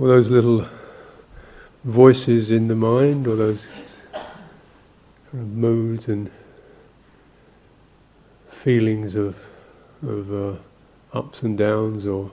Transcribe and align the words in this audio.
all 0.00 0.06
those 0.06 0.30
little 0.30 0.66
voices 1.84 2.50
in 2.50 2.68
the 2.68 2.74
mind, 2.74 3.26
or 3.26 3.36
those 3.36 3.66
kind 4.14 5.42
of 5.42 5.48
moods 5.48 6.08
and 6.08 6.30
feelings 8.50 9.14
of 9.14 9.36
of 10.02 10.32
uh, 10.32 10.56
ups 11.12 11.42
and 11.42 11.58
downs, 11.58 12.06
or 12.06 12.30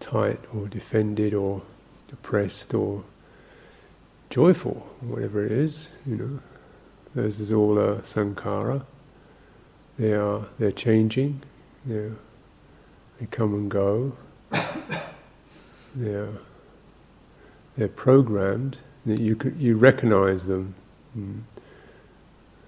tight, 0.00 0.40
or 0.52 0.66
defended, 0.66 1.32
or 1.32 1.62
depressed, 2.08 2.74
or 2.74 3.04
joyful, 4.28 4.84
whatever 5.02 5.46
it 5.46 5.52
is, 5.52 5.90
you 6.06 6.16
know. 6.16 6.40
Those 7.14 7.38
is 7.38 7.52
all 7.52 7.78
a 7.78 7.98
sankhara. 7.98 8.84
They 9.96 10.14
are 10.14 10.44
they're 10.58 10.72
changing. 10.72 11.40
They 11.86 12.10
they 13.20 13.26
come 13.26 13.54
and 13.54 13.70
go. 13.70 14.12
They're 15.94 16.28
they're 17.76 17.88
programmed. 17.88 18.78
That 19.06 19.20
you 19.20 19.36
you 19.58 19.76
recognize 19.76 20.46
them. 20.46 20.74
Mm. 21.18 21.40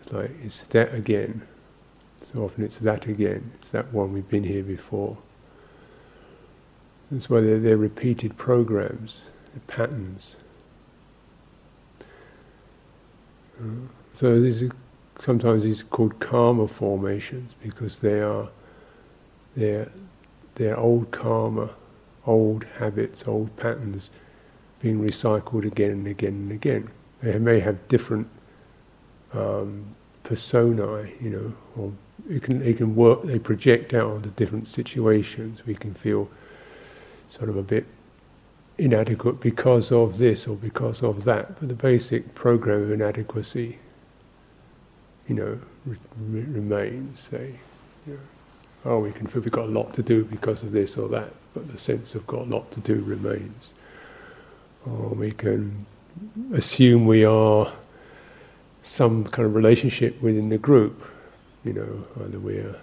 It's 0.02 0.12
like 0.12 0.30
it's 0.42 0.62
that 0.64 0.94
again. 0.94 1.42
So 2.32 2.44
often 2.44 2.64
it's 2.64 2.78
that 2.78 3.06
again. 3.06 3.52
It's 3.60 3.70
that 3.70 3.92
one 3.92 4.12
we've 4.12 4.28
been 4.28 4.44
here 4.44 4.62
before. 4.62 5.16
That's 7.10 7.28
why 7.28 7.40
they're, 7.40 7.60
they're 7.60 7.76
repeated 7.76 8.36
programs, 8.36 9.22
they're 9.52 9.62
patterns. 9.66 10.36
Uh, 13.60 13.86
so 14.14 14.40
these 14.40 14.62
are, 14.62 14.70
sometimes 15.20 15.62
these 15.62 15.82
are 15.82 15.86
called 15.86 16.18
karma 16.18 16.66
formations 16.66 17.52
because 17.62 17.98
they 18.00 18.20
are 18.20 18.48
they're, 19.56 19.88
they're 20.56 20.76
old 20.76 21.10
karma, 21.12 21.70
old 22.26 22.64
habits, 22.78 23.24
old 23.26 23.54
patterns 23.56 24.10
being 24.80 25.00
recycled 25.00 25.64
again 25.66 25.90
and 25.92 26.06
again 26.06 26.32
and 26.32 26.52
again. 26.52 26.88
They 27.22 27.38
may 27.38 27.60
have 27.60 27.88
different 27.88 28.28
um, 29.32 29.84
personae, 30.22 31.12
you 31.20 31.30
know, 31.30 31.52
or 31.76 31.92
it 32.28 32.42
can 32.42 32.58
they 32.60 32.74
can 32.74 32.94
work. 32.94 33.22
They 33.24 33.38
project 33.38 33.94
out 33.94 34.10
onto 34.10 34.30
different 34.30 34.68
situations. 34.68 35.64
We 35.66 35.74
can 35.74 35.94
feel 35.94 36.28
sort 37.28 37.48
of 37.48 37.56
a 37.56 37.62
bit 37.62 37.86
inadequate 38.78 39.40
because 39.40 39.92
of 39.92 40.18
this 40.18 40.46
or 40.46 40.56
because 40.56 41.02
of 41.02 41.24
that. 41.24 41.58
But 41.58 41.68
the 41.68 41.74
basic 41.74 42.34
program 42.34 42.82
of 42.82 42.92
inadequacy, 42.92 43.78
you 45.28 45.34
know, 45.34 45.58
re- 45.86 45.96
re- 46.28 46.42
remains. 46.42 47.20
Say, 47.20 47.54
you 48.06 48.18
oh, 48.84 48.98
we 48.98 49.12
can 49.12 49.26
feel 49.26 49.42
we've 49.42 49.52
got 49.52 49.66
a 49.66 49.72
lot 49.72 49.94
to 49.94 50.02
do 50.02 50.24
because 50.24 50.62
of 50.62 50.72
this 50.72 50.96
or 50.96 51.08
that, 51.08 51.32
but 51.54 51.70
the 51.70 51.78
sense 51.78 52.14
of 52.14 52.26
got 52.26 52.42
a 52.42 52.50
lot 52.50 52.70
to 52.72 52.80
do 52.80 53.02
remains. 53.02 53.74
Or 54.86 55.08
we 55.08 55.32
can 55.32 55.86
assume 56.52 57.06
we 57.06 57.24
are 57.24 57.72
some 58.82 59.24
kind 59.24 59.46
of 59.46 59.54
relationship 59.54 60.20
within 60.20 60.50
the 60.50 60.58
group, 60.58 61.02
you 61.64 61.72
know, 61.72 62.24
either 62.24 62.38
we're 62.38 62.76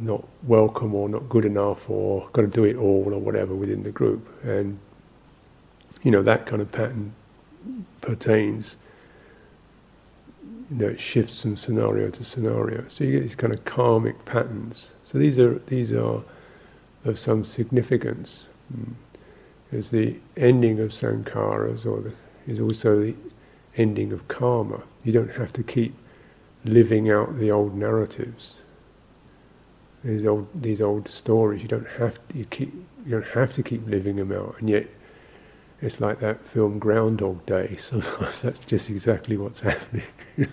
not 0.00 0.24
welcome 0.44 0.94
or 0.94 1.08
not 1.08 1.28
good 1.28 1.44
enough 1.44 1.88
or 1.90 2.28
got 2.32 2.42
to 2.42 2.48
do 2.48 2.64
it 2.64 2.76
all 2.76 3.12
or 3.12 3.18
whatever 3.18 3.54
within 3.54 3.82
the 3.82 3.90
group. 3.90 4.26
And, 4.44 4.78
you 6.02 6.10
know, 6.10 6.22
that 6.22 6.46
kind 6.46 6.62
of 6.62 6.72
pattern 6.72 7.14
pertains, 8.00 8.76
you 10.70 10.76
know, 10.76 10.86
it 10.86 11.00
shifts 11.00 11.42
from 11.42 11.56
scenario 11.56 12.10
to 12.10 12.24
scenario. 12.24 12.84
So 12.88 13.04
you 13.04 13.12
get 13.12 13.22
these 13.22 13.34
kind 13.34 13.52
of 13.52 13.64
karmic 13.64 14.24
patterns. 14.24 14.90
So 15.04 15.18
these 15.18 15.38
are, 15.38 15.58
these 15.66 15.92
are 15.92 16.22
of 17.04 17.18
some 17.18 17.44
significance. 17.44 18.44
As 19.72 19.90
hmm. 19.90 19.96
the 19.96 20.16
ending 20.36 20.80
of 20.80 20.90
sankharas 20.90 21.86
or 21.86 22.00
the, 22.00 22.12
is 22.46 22.60
also 22.60 23.00
the 23.00 23.14
ending 23.76 24.12
of 24.12 24.26
karma. 24.28 24.82
You 25.04 25.12
don't 25.12 25.32
have 25.32 25.52
to 25.54 25.62
keep 25.62 25.94
living 26.64 27.10
out 27.10 27.38
the 27.38 27.50
old 27.50 27.74
narratives 27.74 28.56
these 30.04 30.26
old 30.26 30.46
these 30.62 30.80
old 30.80 31.08
stories. 31.08 31.62
You 31.62 31.68
don't 31.68 31.88
have 31.88 32.14
to, 32.28 32.38
you 32.38 32.44
keep 32.46 32.72
you 33.04 33.10
don't 33.10 33.26
have 33.26 33.52
to 33.54 33.62
keep 33.62 33.86
living 33.86 34.16
them 34.16 34.32
out, 34.32 34.56
and 34.58 34.68
yet 34.68 34.86
it's 35.82 36.00
like 36.00 36.20
that 36.20 36.44
film 36.46 36.78
Groundhog 36.78 37.44
Day. 37.46 37.76
Sometimes 37.78 38.42
that's 38.42 38.58
just 38.60 38.90
exactly 38.90 39.36
what's 39.36 39.60
happening. 39.60 40.04
it's 40.36 40.48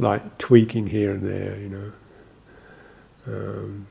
like 0.00 0.38
tweaking 0.38 0.86
here 0.86 1.12
and 1.12 1.22
there, 1.22 1.58
you 1.58 1.68
know. 1.68 1.92
Um, 3.26 3.86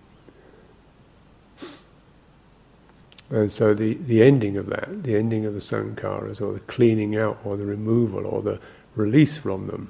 and 3.29 3.51
so 3.51 3.73
the, 3.73 3.93
the 3.93 4.21
ending 4.21 4.57
of 4.57 4.67
that, 4.67 5.03
the 5.03 5.15
ending 5.15 5.45
of 5.45 5.53
the 5.53 5.59
sankharas, 5.59 6.41
or 6.41 6.53
the 6.53 6.59
cleaning 6.61 7.17
out, 7.17 7.39
or 7.45 7.55
the 7.55 7.65
removal, 7.65 8.25
or 8.25 8.41
the 8.41 8.59
release 8.95 9.37
from 9.37 9.67
them, 9.67 9.89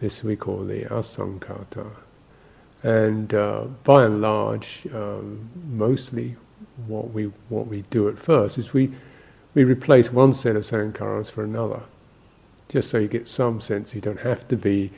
this 0.00 0.22
we 0.22 0.36
call 0.36 0.64
the 0.64 0.84
asankhata. 0.86 1.88
And 2.82 3.32
uh, 3.32 3.64
by 3.84 4.04
and 4.04 4.20
large, 4.20 4.86
um, 4.92 5.48
mostly 5.70 6.36
what 6.86 7.12
we 7.12 7.24
what 7.48 7.66
we 7.66 7.82
do 7.90 8.08
at 8.08 8.18
first 8.18 8.58
is 8.58 8.72
we 8.72 8.90
we 9.54 9.64
replace 9.64 10.12
one 10.12 10.32
set 10.32 10.56
of 10.56 10.64
sankharas 10.64 11.30
for 11.30 11.42
another, 11.44 11.80
just 12.68 12.90
so 12.90 12.98
you 12.98 13.08
get 13.08 13.26
some 13.26 13.60
sense. 13.60 13.94
You 13.94 14.00
don't 14.00 14.20
have 14.20 14.46
to 14.48 14.56
be 14.56 14.90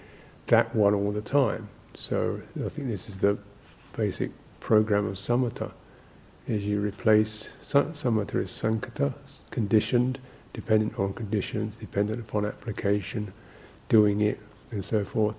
that 0.46 0.74
one 0.74 0.94
all 0.94 1.12
the 1.12 1.20
time. 1.20 1.68
So 1.94 2.40
I 2.64 2.68
think 2.68 2.88
this 2.88 3.08
is 3.08 3.18
the 3.18 3.38
basic 3.96 4.30
program 4.60 5.06
of 5.06 5.16
samatha. 5.16 5.72
Is 6.46 6.64
you 6.64 6.80
replace 6.80 7.48
samatha 7.62 8.36
is 8.36 8.50
sankhata, 8.50 9.12
conditioned, 9.50 10.18
dependent 10.52 10.98
on 10.98 11.12
conditions, 11.12 11.76
dependent 11.76 12.20
upon 12.20 12.46
application, 12.46 13.32
doing 13.88 14.22
it, 14.22 14.40
and 14.70 14.84
so 14.84 15.04
forth. 15.04 15.36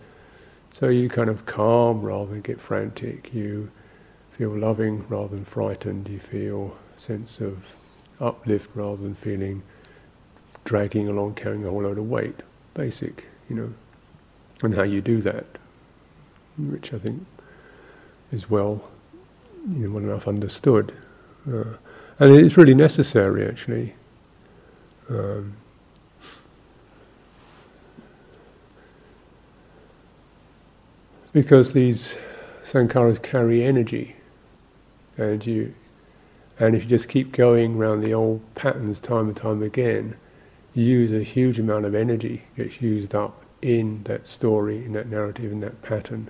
So 0.72 0.90
you 0.90 1.09
kind 1.09 1.29
of 1.29 1.46
calm 1.46 2.02
rather 2.02 2.31
than 2.31 2.41
get 2.41 2.62
frantic. 2.62 3.34
You 3.34 3.72
feel 4.39 4.57
loving 4.57 5.05
rather 5.09 5.35
than 5.35 5.44
frightened. 5.44 6.07
You 6.07 6.17
feel 6.17 6.73
a 6.95 7.00
sense 7.00 7.41
of 7.41 7.61
uplift 8.22 8.69
rather 8.73 9.03
than 9.03 9.13
feeling 9.16 9.61
dragging 10.63 11.09
along, 11.09 11.33
carrying 11.35 11.66
a 11.66 11.69
whole 11.69 11.83
load 11.83 11.97
of 11.97 12.09
weight. 12.09 12.39
Basic, 12.73 13.25
you 13.49 13.57
know, 13.57 13.73
and 14.61 14.73
how 14.73 14.83
you 14.83 15.01
do 15.01 15.22
that, 15.23 15.45
which 16.57 16.94
I 16.94 16.99
think 16.99 17.25
is 18.31 18.49
well, 18.49 18.81
you 19.67 19.89
know, 19.89 19.89
well 19.89 20.03
enough 20.05 20.25
understood, 20.25 20.94
uh, 21.51 21.75
and 22.19 22.33
it's 22.38 22.55
really 22.55 22.73
necessary 22.73 23.45
actually. 23.45 23.94
Um, 25.09 25.53
because 31.33 31.73
these 31.73 32.16
sankharas 32.63 33.22
carry 33.22 33.66
energy, 33.66 34.16
and 35.19 35.46
you, 35.46 35.74
and 36.59 36.75
if 36.75 36.84
you 36.84 36.90
just 36.90 37.09
keep 37.09 37.31
going 37.34 37.75
around 37.75 38.02
the 38.02 38.13
old 38.13 38.41
patterns 38.56 39.00
time 39.00 39.28
and 39.28 39.35
time 39.35 39.62
again, 39.62 40.16
you 40.74 40.85
use 40.85 41.12
a 41.12 41.24
huge 41.24 41.59
amount 41.59 41.85
of 41.85 41.96
energy 41.96 42.44
gets 42.56 42.81
used 42.81 43.13
up 43.13 43.44
in 43.62 44.02
that 44.03 44.28
story, 44.28 44.85
in 44.85 44.94
that 44.94 45.08
narrative, 45.09 45.52
in 45.52 45.59
that 45.59 45.81
pattern. 45.81 46.29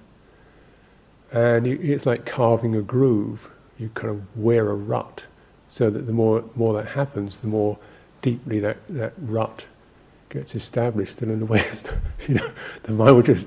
And 1.31 1.67
you, 1.67 1.79
it's 1.81 2.05
like 2.05 2.25
carving 2.25 2.75
a 2.75 2.81
groove. 2.81 3.49
You 3.77 3.89
kind 3.93 4.09
of 4.09 4.37
wear 4.37 4.69
a 4.69 4.75
rut, 4.75 5.23
so 5.67 5.89
that 5.89 6.07
the 6.07 6.11
more 6.11 6.43
more 6.55 6.73
that 6.73 6.87
happens, 6.87 7.39
the 7.39 7.47
more 7.47 7.77
deeply 8.21 8.59
that, 8.59 8.77
that 8.89 9.13
rut 9.19 9.65
gets 10.29 10.55
established. 10.55 11.21
And 11.21 11.31
in 11.31 11.39
the 11.39 11.45
way, 11.45 11.65
you 12.27 12.35
know, 12.35 12.51
the 12.83 12.91
mind 12.91 13.15
will 13.15 13.23
just 13.23 13.45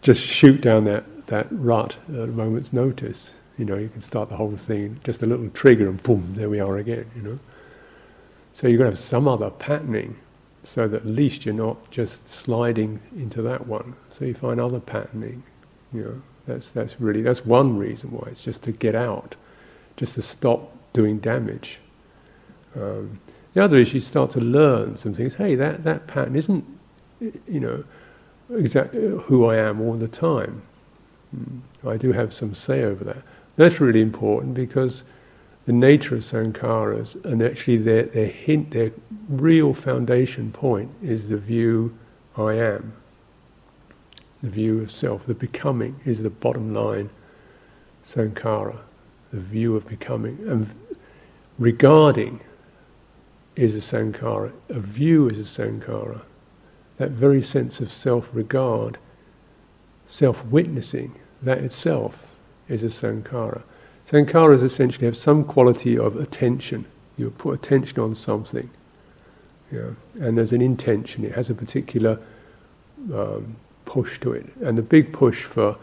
just 0.00 0.20
shoot 0.20 0.60
down 0.60 0.84
that, 0.84 1.04
that 1.26 1.46
rut 1.50 1.96
at 2.08 2.20
a 2.20 2.26
moment's 2.26 2.72
notice. 2.72 3.32
You 3.58 3.64
know, 3.64 3.76
you 3.76 3.88
can 3.88 4.00
start 4.00 4.28
the 4.28 4.36
whole 4.36 4.56
thing, 4.56 5.00
just 5.04 5.22
a 5.22 5.26
little 5.26 5.48
trigger 5.50 5.88
and 5.88 6.02
boom, 6.02 6.34
there 6.36 6.50
we 6.50 6.60
are 6.60 6.78
again, 6.78 7.08
you 7.14 7.22
know. 7.22 7.38
So 8.52 8.68
you've 8.68 8.78
got 8.78 8.84
to 8.84 8.90
have 8.90 8.98
some 8.98 9.28
other 9.28 9.50
patterning 9.50 10.16
so 10.64 10.88
that 10.88 11.02
at 11.02 11.06
least 11.06 11.44
you're 11.44 11.54
not 11.54 11.90
just 11.90 12.26
sliding 12.28 13.00
into 13.16 13.42
that 13.42 13.66
one. 13.66 13.94
So 14.10 14.24
you 14.24 14.34
find 14.34 14.60
other 14.60 14.80
patterning, 14.80 15.42
you 15.92 16.02
know. 16.02 16.22
That's, 16.46 16.70
that's 16.70 17.00
really, 17.00 17.22
that's 17.22 17.44
one 17.46 17.78
reason 17.78 18.10
why, 18.10 18.28
it's 18.30 18.42
just 18.42 18.62
to 18.62 18.72
get 18.72 18.94
out, 18.94 19.34
just 19.96 20.14
to 20.16 20.22
stop 20.22 20.70
doing 20.92 21.18
damage. 21.18 21.78
Um, 22.76 23.18
the 23.54 23.64
other 23.64 23.78
is 23.78 23.94
you 23.94 24.00
start 24.00 24.30
to 24.32 24.40
learn 24.40 24.96
some 24.96 25.14
things. 25.14 25.34
Hey, 25.34 25.54
that, 25.54 25.84
that 25.84 26.06
pattern 26.06 26.36
isn't, 26.36 26.64
you 27.20 27.60
know, 27.60 27.84
exactly 28.54 29.08
who 29.08 29.46
I 29.46 29.56
am 29.56 29.80
all 29.80 29.94
the 29.94 30.08
time. 30.08 30.60
Hmm. 31.30 31.88
I 31.88 31.96
do 31.96 32.12
have 32.12 32.34
some 32.34 32.54
say 32.54 32.82
over 32.82 33.04
that. 33.04 33.22
That's 33.56 33.80
really 33.80 34.00
important 34.00 34.54
because 34.54 35.04
the 35.66 35.72
nature 35.72 36.16
of 36.16 36.22
sankharas 36.22 37.22
and 37.24 37.42
actually 37.42 37.78
their, 37.78 38.04
their 38.04 38.26
hint, 38.26 38.70
their 38.70 38.90
real 39.28 39.72
foundation 39.72 40.50
point 40.52 40.90
is 41.02 41.28
the 41.28 41.36
view 41.36 41.96
I 42.36 42.54
am. 42.54 42.92
The 44.42 44.50
view 44.50 44.82
of 44.82 44.90
self, 44.90 45.24
the 45.24 45.34
becoming 45.34 45.98
is 46.04 46.22
the 46.22 46.30
bottom 46.30 46.74
line 46.74 47.08
sankhara, 48.04 48.76
the 49.32 49.40
view 49.40 49.76
of 49.76 49.86
becoming. 49.88 50.38
And 50.46 50.68
regarding 51.58 52.40
is 53.56 53.74
a 53.74 53.78
sankhara, 53.78 54.52
a 54.68 54.80
view 54.80 55.28
is 55.28 55.38
a 55.38 55.62
sankhara. 55.62 56.20
That 56.98 57.12
very 57.12 57.40
sense 57.40 57.80
of 57.80 57.92
self 57.92 58.28
regard, 58.32 58.98
self 60.06 60.44
witnessing, 60.46 61.14
that 61.42 61.58
itself 61.58 62.33
is 62.68 62.82
a 62.82 62.86
sankhara. 62.86 63.62
Sankharas 64.08 64.62
essentially 64.62 65.06
have 65.06 65.16
some 65.16 65.44
quality 65.44 65.98
of 65.98 66.16
attention. 66.16 66.84
You 67.16 67.30
put 67.30 67.54
attention 67.54 68.00
on 68.00 68.14
something, 68.14 68.68
know, 69.72 69.96
and 70.20 70.36
there's 70.36 70.52
an 70.52 70.60
intention, 70.60 71.24
it 71.24 71.32
has 71.32 71.50
a 71.50 71.54
particular 71.54 72.18
um, 73.12 73.56
push 73.84 74.20
to 74.20 74.32
it. 74.32 74.46
And 74.62 74.76
the 74.76 74.82
big 74.82 75.12
push 75.12 75.44
for, 75.44 75.76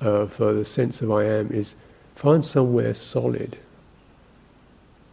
uh, 0.00 0.26
for 0.26 0.52
the 0.52 0.64
sense 0.64 1.02
of 1.02 1.10
I 1.10 1.24
am 1.24 1.50
is 1.52 1.74
find 2.16 2.44
somewhere 2.44 2.94
solid. 2.94 3.58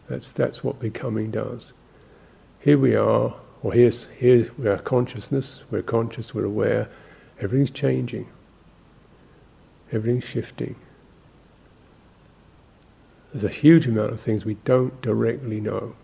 That's, 0.08 0.30
that's 0.32 0.64
what 0.64 0.80
becoming 0.80 1.30
does. 1.30 1.72
Here 2.60 2.78
we 2.78 2.96
are, 2.96 3.34
or 3.62 3.72
here's, 3.72 4.06
here's 4.18 4.56
we 4.58 4.68
are 4.68 4.78
consciousness, 4.78 5.62
we're 5.70 5.82
conscious, 5.82 6.34
we're 6.34 6.44
aware, 6.44 6.88
everything's 7.40 7.70
changing, 7.70 8.26
everything's 9.92 10.24
shifting. 10.24 10.74
There's 13.32 13.44
a 13.44 13.48
huge 13.48 13.86
amount 13.86 14.12
of 14.12 14.20
things 14.20 14.44
we 14.44 14.54
don't 14.64 15.00
directly 15.02 15.60
know. 15.60 15.94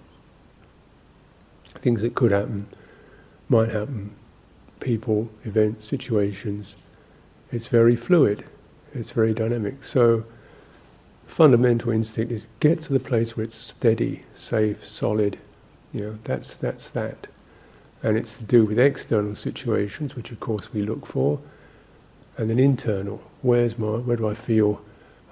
Things 1.81 2.02
that 2.02 2.14
could 2.14 2.31
happen, 2.31 2.69
might 3.49 3.69
happen, 3.69 4.14
people, 4.81 5.28
events, 5.44 5.87
situations. 5.87 6.76
It's 7.52 7.67
very 7.67 7.96
fluid, 7.96 8.44
it's 8.94 9.11
very 9.11 9.34
dynamic. 9.34 9.82
So, 9.82 10.25
fundamental 11.26 11.90
instinct 11.90 12.32
is 12.32 12.46
get 12.61 12.81
to 12.82 12.93
the 12.93 13.00
place 13.00 13.37
where 13.37 13.44
it's 13.44 13.56
steady, 13.56 14.22
safe, 14.34 14.87
solid. 14.87 15.38
You 15.93 16.00
know, 16.02 16.19
that's 16.25 16.56
that's 16.56 16.90
that, 16.90 17.26
and 18.02 18.17
it's 18.17 18.34
to 18.34 18.44
do 18.44 18.64
with 18.64 18.79
external 18.79 19.34
situations, 19.34 20.14
which 20.14 20.31
of 20.31 20.38
course 20.40 20.72
we 20.72 20.82
look 20.82 21.06
for, 21.06 21.40
and 22.37 22.49
then 22.49 22.58
internal. 22.58 23.20
Where's 23.43 23.79
my? 23.79 23.99
Where 23.99 24.17
do 24.17 24.29
I 24.29 24.34
feel? 24.34 24.81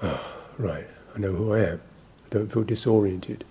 Oh, 0.02 0.24
right. 0.58 0.86
I 1.14 1.18
know 1.18 1.32
who 1.32 1.54
I 1.54 1.60
am. 1.60 1.80
I 2.26 2.28
don't 2.30 2.52
feel 2.52 2.64
disoriented. 2.64 3.44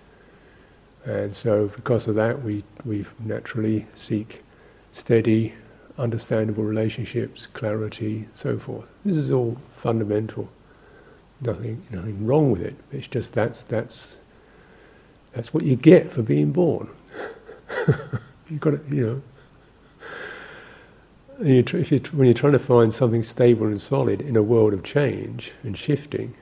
And 1.06 1.36
so, 1.36 1.68
because 1.70 2.08
of 2.08 2.16
that, 2.16 2.44
we 2.44 2.64
we 2.86 3.06
naturally 3.20 3.86
seek 3.96 4.42
steady, 4.92 5.54
understandable 5.98 6.64
relationships, 6.64 7.48
clarity, 7.48 8.28
so 8.34 8.58
forth. 8.58 8.90
This 9.06 9.18
is 9.18 9.32
all 9.32 9.58
fundamental. 9.78 10.50
Nothing, 11.42 11.82
nothing 11.92 12.26
wrong 12.26 12.52
with 12.52 12.62
it. 12.62 12.76
It's 12.92 13.08
just 13.08 13.34
that's 13.34 13.64
that's 13.64 14.18
that's 15.34 15.54
what 15.54 15.64
you 15.66 15.76
get 15.76 16.12
for 16.12 16.22
being 16.22 16.52
born. 16.52 16.90
You've 18.50 18.62
got 18.62 18.72
to, 18.72 18.96
you 18.96 19.06
know. 19.06 19.22
You 21.42 21.64
tr- 21.64 21.80
you 21.80 22.00
when 22.14 22.28
you're 22.28 22.34
trying 22.34 22.54
to 22.54 22.60
find 22.60 22.94
something 22.94 23.24
stable 23.24 23.68
and 23.68 23.82
solid 23.82 24.22
in 24.22 24.38
a 24.38 24.44
world 24.44 24.74
of 24.74 24.84
change 24.84 25.52
and 25.64 25.78
shifting, 25.78 26.36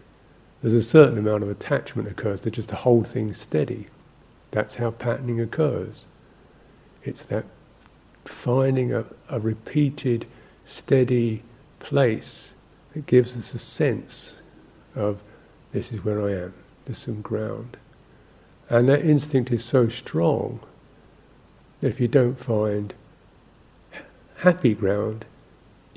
there's 0.61 0.73
a 0.73 0.83
certain 0.83 1.17
amount 1.17 1.43
of 1.43 1.49
attachment 1.49 2.07
occurs 2.07 2.39
to 2.41 2.51
just 2.51 2.69
to 2.69 2.75
hold 2.75 3.07
things 3.07 3.37
steady. 3.37 3.87
That's 4.51 4.75
how 4.75 4.91
patterning 4.91 5.39
occurs. 5.39 6.05
It's 7.03 7.23
that 7.23 7.45
finding 8.25 8.93
a, 8.93 9.05
a 9.29 9.39
repeated, 9.39 10.25
steady 10.65 11.41
place 11.79 12.53
that 12.93 13.05
gives 13.07 13.35
us 13.35 13.53
a 13.53 13.59
sense 13.59 14.35
of 14.95 15.19
this 15.71 15.91
is 15.91 16.03
where 16.03 16.21
I 16.21 16.43
am, 16.43 16.53
there's 16.85 16.97
some 16.97 17.21
ground. 17.21 17.77
And 18.69 18.87
that 18.89 19.05
instinct 19.05 19.51
is 19.51 19.63
so 19.63 19.89
strong 19.89 20.59
that 21.79 21.87
if 21.87 21.99
you 21.99 22.07
don't 22.07 22.39
find 22.39 22.93
happy 24.35 24.73
ground, 24.73 25.25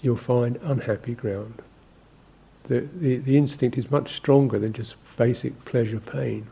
you'll 0.01 0.17
find 0.17 0.59
unhappy 0.63 1.15
ground. 1.15 1.61
The, 2.65 2.81
the, 2.95 3.19
the 3.19 3.37
instinct 3.37 3.77
is 3.77 3.91
much 3.91 4.17
stronger 4.17 4.59
than 4.59 4.73
just 4.73 4.97
basic 5.17 5.65
pleasure 5.65 6.01
pain 6.01 6.47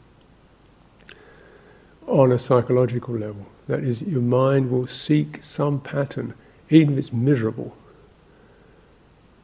on 2.07 2.33
a 2.33 2.39
psychological 2.39 3.15
level. 3.15 3.47
That 3.69 3.81
is, 3.81 4.03
your 4.03 4.23
mind 4.23 4.71
will 4.71 4.87
seek 4.87 5.43
some 5.43 5.81
pattern, 5.81 6.35
even 6.69 6.95
if 6.95 6.99
it's 6.99 7.13
miserable, 7.13 7.75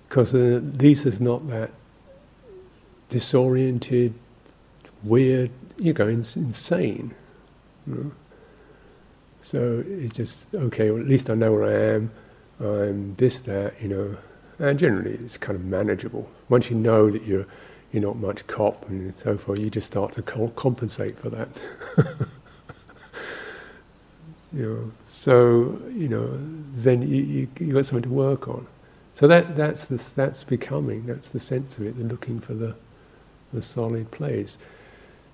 because 0.08 0.34
uh, 0.34 0.60
this 0.62 1.06
is 1.06 1.20
not 1.20 1.48
that 1.48 1.70
disoriented, 3.08 4.12
weird, 5.02 5.50
you 5.78 5.92
go 5.92 6.08
insane. 6.08 7.14
You 7.86 7.94
know? 7.94 8.12
So 9.40 9.84
it's 9.86 10.12
just 10.12 10.54
okay. 10.54 10.90
Well, 10.90 11.00
at 11.00 11.08
least 11.08 11.30
I 11.30 11.34
know 11.34 11.52
where 11.52 11.64
I 11.64 11.94
am. 11.94 12.10
I'm 12.60 13.14
this, 13.14 13.38
that, 13.40 13.80
you 13.80 13.88
know, 13.88 14.16
and 14.58 14.78
generally 14.78 15.14
it's 15.14 15.36
kind 15.36 15.56
of 15.56 15.64
manageable. 15.64 16.28
Once 16.48 16.70
you 16.70 16.76
know 16.76 17.10
that 17.10 17.24
you're 17.24 17.46
you're 17.92 18.02
not 18.02 18.16
much 18.16 18.46
cop 18.46 18.88
and 18.88 19.14
so 19.16 19.38
forth, 19.38 19.58
you 19.58 19.70
just 19.70 19.86
start 19.86 20.12
to 20.14 20.22
compensate 20.22 21.18
for 21.18 21.30
that. 21.30 21.48
You 24.52 24.62
know, 24.62 24.92
so 25.08 25.78
you 25.94 26.08
know, 26.08 26.38
then 26.76 27.02
you, 27.02 27.22
you 27.22 27.48
you 27.60 27.72
got 27.74 27.86
something 27.86 28.08
to 28.08 28.14
work 28.14 28.48
on. 28.48 28.66
So 29.14 29.28
that 29.28 29.56
that's 29.56 29.86
the, 29.86 29.96
that's 30.16 30.42
becoming. 30.42 31.04
That's 31.06 31.30
the 31.30 31.40
sense 31.40 31.76
of 31.78 31.84
it. 31.86 31.98
They're 31.98 32.06
looking 32.08 32.40
for 32.40 32.54
the 32.54 32.74
the 33.52 33.62
solid 33.62 34.10
place. 34.10 34.58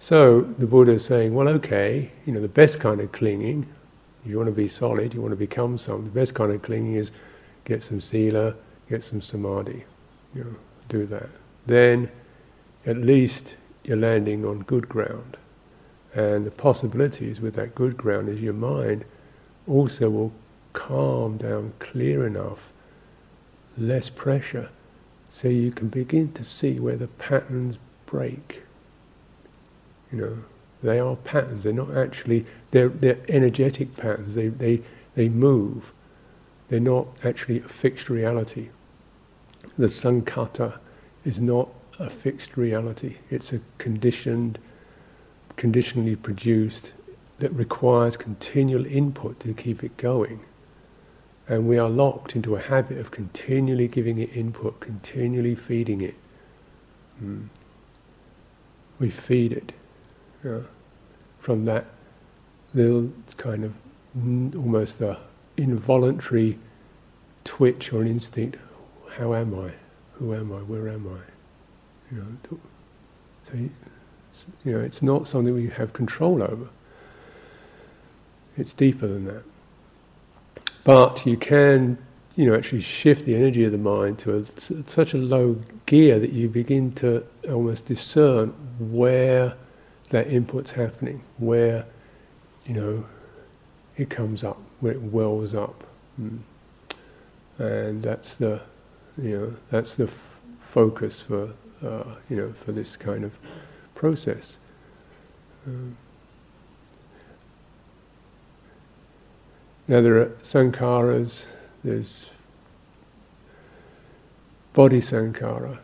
So 0.01 0.43
the 0.59 0.67
Buddha 0.67 0.93
is 0.93 1.05
saying, 1.05 1.35
well, 1.35 1.49
okay, 1.49 2.11
you 2.27 2.33
know, 2.33 2.41
the 2.41 2.49
best 2.49 2.81
kind 2.81 3.01
of 3.01 3.13
clinging. 3.13 3.67
If 4.25 4.31
You 4.31 4.39
want 4.39 4.49
to 4.49 4.53
be 4.53 4.69
solid. 4.69 5.15
You 5.15 5.21
want 5.23 5.33
to 5.33 5.37
become 5.37 5.79
something. 5.79 6.05
The 6.07 6.21
best 6.21 6.35
kind 6.35 6.53
of 6.53 6.63
clinging 6.63 6.95
is 6.97 7.11
get 7.65 7.83
some 7.83 8.01
sila, 8.01 8.55
get 8.89 9.03
some 9.03 9.23
samadhi. 9.23 9.85
You 10.35 10.45
know, 10.45 10.57
do 10.89 11.07
that. 11.07 11.29
Then, 11.67 12.11
at 12.87 12.99
least 12.99 13.55
you're 13.85 13.97
landing 13.97 14.45
on 14.45 14.61
good 14.61 14.89
ground. 14.89 15.37
And 16.15 16.47
the 16.47 16.51
possibilities 16.51 17.41
with 17.41 17.55
that 17.55 17.75
good 17.75 17.97
ground 17.97 18.29
is 18.29 18.41
your 18.41 18.53
mind 18.53 19.05
also 19.67 20.11
will 20.11 20.33
calm 20.73 21.37
down 21.37 21.73
clear 21.79 22.27
enough, 22.27 22.59
less 23.79 24.09
pressure, 24.09 24.69
so 25.31 25.49
you 25.49 25.73
can 25.73 25.89
begin 25.89 26.33
to 26.33 26.45
see 26.45 26.79
where 26.79 26.97
the 26.97 27.09
patterns 27.09 27.79
break. 28.07 28.63
You 30.13 30.19
know, 30.19 30.39
they 30.83 31.01
are 31.01 31.17
patterns, 31.17 31.65
they're 31.65 31.73
not 31.73 31.97
actually, 31.97 32.47
they're, 32.71 32.89
they're 32.91 33.19
energetic 33.29 33.97
patterns, 33.97 34.35
they, 34.35 34.49
they, 34.49 34.83
they 35.15 35.29
move. 35.29 35.93
They're 36.69 36.81
not 36.81 37.07
actually 37.25 37.61
a 37.61 37.69
fixed 37.69 38.09
reality. 38.09 38.69
The 39.79 39.87
sankhata 39.87 40.79
is 41.25 41.41
not 41.41 41.69
a 41.99 42.11
fixed 42.11 42.57
reality, 42.57 43.17
it's 43.31 43.53
a 43.53 43.61
conditioned 43.79 44.59
conditionally 45.57 46.17
produced 46.17 46.93
that 47.39 47.53
requires 47.53 48.17
continual 48.17 48.87
input 48.87 49.39
to 49.41 49.55
keep 49.55 49.85
it 49.85 49.97
going. 49.97 50.41
And 51.49 51.69
we 51.69 51.79
are 51.79 51.89
locked 51.91 52.35
into 52.37 52.57
a 52.57 52.61
habit 52.61 52.99
of 52.99 53.11
continually 53.11 53.87
giving 53.87 54.19
it 54.19 54.35
input, 54.35 54.81
continually 54.81 55.55
feeding 55.55 56.01
it. 56.01 56.15
Mm. 57.23 57.49
We 58.99 59.11
feed 59.11 59.53
it 59.53 59.73
from 61.41 61.65
that 61.65 61.87
little 62.73 63.13
kind 63.37 63.65
of 63.65 63.75
almost 64.57 65.01
a 65.01 65.19
involuntary 65.57 66.59
twitch 67.45 67.93
or 67.93 68.03
an 68.03 68.09
instinct. 68.09 68.57
How 69.17 69.35
am 69.35 69.55
I? 69.55 69.71
Who 70.15 70.35
am 70.35 70.53
I? 70.53 70.57
Where 70.57 70.89
am 70.89 71.07
I? 71.07 72.15
You 72.15 72.21
know, 72.21 72.59
so 73.45 73.55
you 74.65 74.73
know, 74.73 74.81
it's 74.81 75.03
not 75.03 75.29
something 75.29 75.55
we 75.55 75.69
have 75.69 75.93
control 75.93 76.43
over. 76.43 76.69
It's 78.57 78.73
deeper 78.73 79.07
than 79.07 79.25
that. 79.27 79.45
But 80.83 81.25
you 81.25 81.37
can, 81.37 81.97
you 82.35 82.47
know, 82.47 82.57
actually 82.57 82.81
shift 82.81 83.25
the 83.25 83.37
energy 83.37 83.65
of 83.65 83.73
the 83.73 83.79
mind 83.79 84.19
to 84.21 84.39
a, 84.39 84.45
such 84.89 85.15
a 85.15 85.19
low 85.19 85.61
gear 85.87 86.19
that 86.19 86.33
you 86.33 86.49
begin 86.49 86.93
to 86.95 87.25
almost 87.49 87.87
discern 87.87 88.49
where 88.79 89.55
that 90.11 90.29
input's 90.29 90.73
happening, 90.73 91.23
where, 91.39 91.85
you 92.67 92.75
know, 92.75 93.05
it 93.97 94.11
comes 94.11 94.43
up, 94.43 94.61
where 94.81 94.93
it 94.93 95.03
wells 95.03 95.55
up. 95.55 95.85
Mm. 96.21 96.41
And 97.59 98.03
that's 98.03 98.35
the, 98.35 98.61
you 99.21 99.39
know, 99.39 99.55
that's 99.71 99.95
the 99.95 100.05
f- 100.05 100.13
focus 100.73 101.21
for, 101.21 101.51
uh, 101.85 102.15
you 102.29 102.37
know, 102.37 102.53
for 102.65 102.73
this 102.73 102.97
kind 102.97 103.25
of 103.25 103.33
process. 103.95 104.57
Um, 105.67 105.97
now 109.89 110.01
there 110.01 110.21
are 110.21 110.27
sankharas, 110.43 111.45
there's 111.85 112.27
body 114.73 115.01
sankhara, 115.01 115.79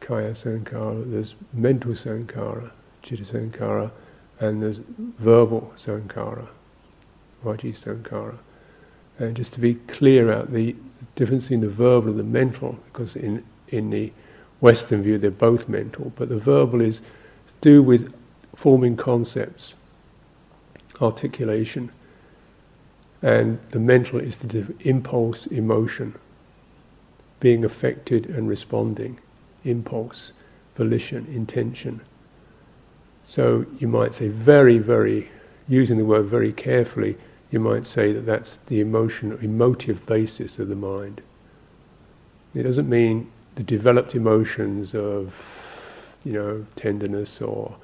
kaya 0.00 0.32
sankhara, 0.32 1.10
there's 1.10 1.34
mental 1.52 1.92
sankhara, 1.92 2.70
chitta 3.02 3.24
sankhara, 3.24 3.90
and 4.38 4.62
there's 4.62 4.80
verbal 5.18 5.72
sankhara, 5.76 6.46
vaci 7.44 7.72
sankhara. 7.72 8.38
And 9.18 9.36
just 9.36 9.52
to 9.54 9.60
be 9.60 9.74
clear 9.74 10.32
out 10.32 10.52
the 10.52 10.74
difference 11.20 11.44
between 11.44 11.60
the 11.60 11.68
verbal 11.68 12.08
and 12.08 12.18
the 12.18 12.24
mental, 12.24 12.78
because 12.86 13.14
in, 13.14 13.44
in 13.68 13.90
the 13.90 14.10
Western 14.60 15.02
view 15.02 15.18
they're 15.18 15.30
both 15.30 15.68
mental, 15.68 16.10
but 16.16 16.30
the 16.30 16.38
verbal 16.38 16.80
is 16.80 17.00
to 17.46 17.52
do 17.60 17.82
with 17.82 18.14
forming 18.56 18.96
concepts, 18.96 19.74
articulation, 21.02 21.92
and 23.20 23.58
the 23.70 23.78
mental 23.78 24.18
is 24.18 24.38
do 24.38 24.74
impulse, 24.80 25.46
emotion, 25.48 26.14
being 27.38 27.66
affected 27.66 28.24
and 28.30 28.48
responding, 28.48 29.18
impulse, 29.64 30.32
volition, 30.74 31.26
intention. 31.34 32.00
So 33.24 33.66
you 33.78 33.88
might 33.88 34.14
say 34.14 34.28
very, 34.28 34.78
very, 34.78 35.28
using 35.68 35.98
the 35.98 36.04
word 36.06 36.24
very 36.24 36.54
carefully, 36.54 37.14
you 37.50 37.60
might 37.60 37.86
say 37.86 38.12
that 38.12 38.26
that's 38.26 38.56
the 38.66 38.80
emotion, 38.80 39.36
emotive 39.42 40.04
basis 40.06 40.58
of 40.58 40.68
the 40.68 40.76
mind. 40.76 41.20
It 42.54 42.62
doesn't 42.62 42.88
mean 42.88 43.30
the 43.56 43.62
developed 43.62 44.14
emotions 44.14 44.94
of, 44.94 45.34
you 46.24 46.32
know, 46.32 46.64
tenderness 46.76 47.40
or 47.40 47.74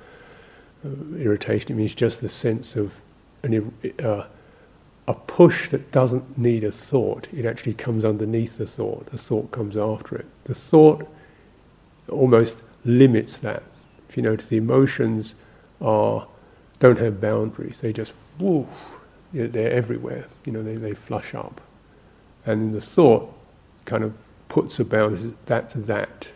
uh, 0.85 1.17
irritation. 1.17 1.73
It 1.73 1.75
means 1.75 1.95
just 1.95 2.21
the 2.21 2.29
sense 2.29 2.77
of 2.77 2.93
an, 3.43 3.73
uh, 4.03 4.25
a 5.09 5.15
push 5.15 5.69
that 5.71 5.91
doesn't 5.93 6.39
need 6.39 6.65
a 6.65 6.71
thought. 6.71 7.27
It 7.33 7.45
actually 7.45 7.75
comes 7.75 8.05
underneath 8.05 8.59
the 8.59 8.67
thought. 8.67 9.07
The 9.07 9.19
thought 9.19 9.51
comes 9.51 9.77
after 9.77 10.17
it. 10.17 10.27
The 10.45 10.55
thought 10.55 11.09
almost 12.09 12.63
limits 12.85 13.39
that. 13.39 13.63
If 14.09 14.17
you 14.17 14.23
notice, 14.23 14.47
the 14.47 14.57
emotions 14.57 15.35
are 15.81 16.27
don't 16.79 16.99
have 16.99 17.21
boundaries. 17.21 17.81
They 17.81 17.93
just 17.93 18.13
woof. 18.39 18.69
They're 19.45 19.73
everywhere. 19.73 20.27
You 20.45 20.53
know, 20.53 20.63
they, 20.63 20.77
they 20.77 20.95
flush 20.95 21.35
up, 21.35 21.61
and 22.47 22.75
the 22.75 22.81
thought 22.81 23.33
kind 23.85 24.05
of 24.05 24.15
puts 24.49 24.79
a 24.81 24.85
boundary. 24.85 25.35
That's 25.47 25.75
that. 25.75 26.29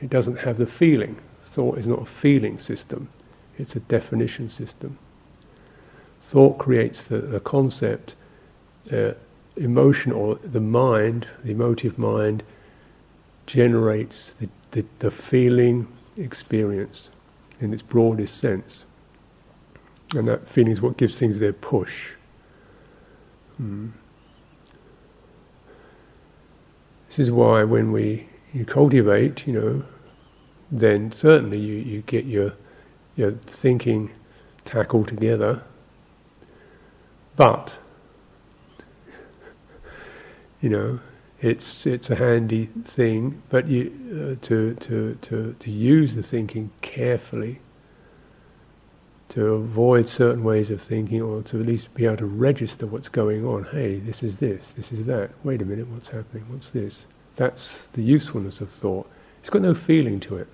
It 0.00 0.10
doesn't 0.10 0.36
have 0.36 0.58
the 0.58 0.66
feeling. 0.66 1.16
Thought 1.44 1.78
is 1.78 1.86
not 1.86 2.02
a 2.02 2.06
feeling 2.06 2.58
system. 2.58 3.08
It's 3.58 3.76
a 3.76 3.80
definition 3.80 4.48
system. 4.48 4.98
Thought 6.22 6.58
creates 6.58 7.04
the, 7.04 7.18
the 7.18 7.40
concept. 7.40 8.14
Uh, 8.90 9.12
emotion 9.56 10.12
or 10.12 10.36
the 10.36 10.60
mind, 10.60 11.26
the 11.44 11.52
emotive 11.52 11.98
mind, 11.98 12.42
generates 13.46 14.34
the, 14.40 14.48
the, 14.70 14.84
the 14.98 15.10
feeling 15.10 15.86
experience 16.16 17.10
in 17.60 17.72
its 17.72 17.82
broadest 17.82 18.38
sense. 18.38 18.84
And 20.14 20.28
that 20.28 20.48
feeling 20.48 20.72
is 20.72 20.80
what 20.80 20.96
gives 20.96 21.18
things 21.18 21.38
their 21.38 21.52
push. 21.52 22.10
Hmm. 23.56 23.88
This 27.08 27.18
is 27.18 27.30
why 27.30 27.64
when 27.64 27.92
we 27.92 28.28
you 28.52 28.64
cultivate, 28.64 29.46
you 29.46 29.52
know, 29.52 29.82
then 30.70 31.12
certainly 31.12 31.58
you, 31.58 31.74
you 31.74 32.02
get 32.02 32.24
your 32.24 32.52
your 33.16 33.32
thinking 33.32 34.10
tackled 34.64 35.08
together. 35.08 35.62
But 37.36 37.76
you 40.60 40.68
know, 40.68 41.00
it's 41.40 41.86
it's 41.86 42.08
a 42.08 42.14
handy 42.14 42.70
thing, 42.84 43.42
but 43.50 43.66
you 43.68 43.90
uh, 44.40 44.46
to 44.46 44.74
to 44.74 45.18
to 45.22 45.54
to 45.58 45.70
use 45.70 46.14
the 46.14 46.22
thinking 46.22 46.70
carefully, 46.80 47.60
to 49.32 49.54
avoid 49.54 50.06
certain 50.06 50.44
ways 50.44 50.70
of 50.70 50.82
thinking, 50.82 51.22
or 51.22 51.42
to 51.42 51.58
at 51.58 51.66
least 51.66 51.92
be 51.94 52.04
able 52.04 52.18
to 52.18 52.26
register 52.26 52.86
what's 52.86 53.08
going 53.08 53.46
on. 53.46 53.64
Hey, 53.64 53.98
this 53.98 54.22
is 54.22 54.36
this, 54.36 54.72
this 54.72 54.92
is 54.92 55.06
that. 55.06 55.30
Wait 55.42 55.62
a 55.62 55.64
minute, 55.64 55.88
what's 55.88 56.10
happening? 56.10 56.44
What's 56.48 56.68
this? 56.68 57.06
That's 57.36 57.86
the 57.94 58.02
usefulness 58.02 58.60
of 58.60 58.70
thought. 58.70 59.10
It's 59.40 59.48
got 59.48 59.62
no 59.62 59.74
feeling 59.74 60.20
to 60.20 60.36
it, 60.36 60.48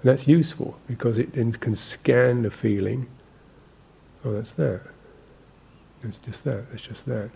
and 0.00 0.10
that's 0.10 0.26
useful 0.26 0.78
because 0.86 1.18
it 1.18 1.34
then 1.34 1.52
can 1.52 1.76
scan 1.76 2.40
the 2.40 2.50
feeling. 2.50 3.06
Oh, 4.24 4.32
that's 4.32 4.52
that. 4.52 4.80
It's 6.04 6.20
just 6.20 6.44
that. 6.44 6.64
It's 6.72 6.82
just 6.82 7.04
that. 7.06 7.30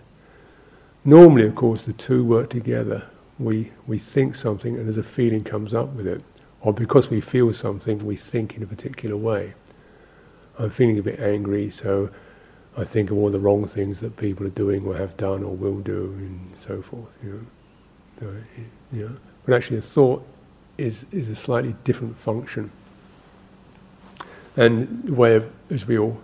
Normally, 1.04 1.46
of 1.46 1.54
course, 1.54 1.82
the 1.82 1.92
two 1.92 2.24
work 2.24 2.48
together. 2.48 3.06
We, 3.38 3.70
we 3.86 3.98
think 3.98 4.34
something 4.34 4.78
and 4.78 4.88
as 4.88 4.96
a 4.96 5.02
feeling 5.02 5.44
comes 5.44 5.74
up 5.74 5.90
with 5.90 6.06
it. 6.06 6.22
Or 6.62 6.72
because 6.72 7.10
we 7.10 7.20
feel 7.20 7.52
something, 7.52 8.04
we 8.04 8.16
think 8.16 8.56
in 8.56 8.62
a 8.62 8.66
particular 8.66 9.16
way. 9.16 9.52
I'm 10.58 10.70
feeling 10.70 10.98
a 10.98 11.02
bit 11.02 11.20
angry, 11.20 11.70
so 11.70 12.08
I 12.76 12.84
think 12.84 13.10
of 13.10 13.18
all 13.18 13.30
the 13.30 13.38
wrong 13.38 13.66
things 13.66 14.00
that 14.00 14.16
people 14.16 14.46
are 14.46 14.50
doing 14.50 14.86
or 14.86 14.96
have 14.96 15.16
done 15.16 15.42
or 15.42 15.54
will 15.54 15.80
do 15.80 16.14
and 16.18 16.52
so 16.58 16.82
forth. 16.82 17.16
You 17.22 17.46
know. 18.20 18.32
You 18.92 19.08
know. 19.08 19.16
But 19.44 19.54
actually, 19.54 19.78
a 19.78 19.82
thought 19.82 20.26
is, 20.78 21.06
is 21.12 21.28
a 21.28 21.36
slightly 21.36 21.74
different 21.84 22.18
function. 22.18 22.70
And 24.56 25.02
the 25.04 25.14
way 25.14 25.36
of, 25.36 25.50
as 25.70 25.86
we 25.86 25.98
all 25.98 26.18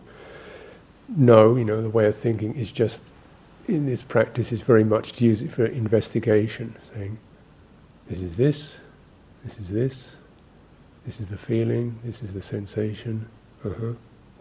know, 1.09 1.57
you 1.57 1.65
know, 1.65 1.83
the 1.83 1.91
way 1.91 2.07
of 2.07 2.17
thinking 2.17 2.55
is 2.55 2.73
just 2.73 3.03
in 3.69 3.87
this 3.87 4.03
practice 4.03 4.53
is 4.53 4.61
very 4.61 4.85
much 4.85 5.13
to 5.15 5.25
use 5.25 5.43
it 5.43 5.53
for 5.53 5.67
investigation, 5.67 6.75
saying, 6.83 7.19
this 8.09 8.21
is 8.21 8.37
this, 8.37 8.77
this 9.45 9.59
is 9.59 9.69
this, 9.69 10.11
this 11.05 11.21
is 11.21 11.27
the 11.27 11.37
feeling, 11.37 11.99
this 12.05 12.23
is 12.23 12.33
the 12.33 12.43
sensation, 12.43 13.29
uh-huh, 13.65 13.93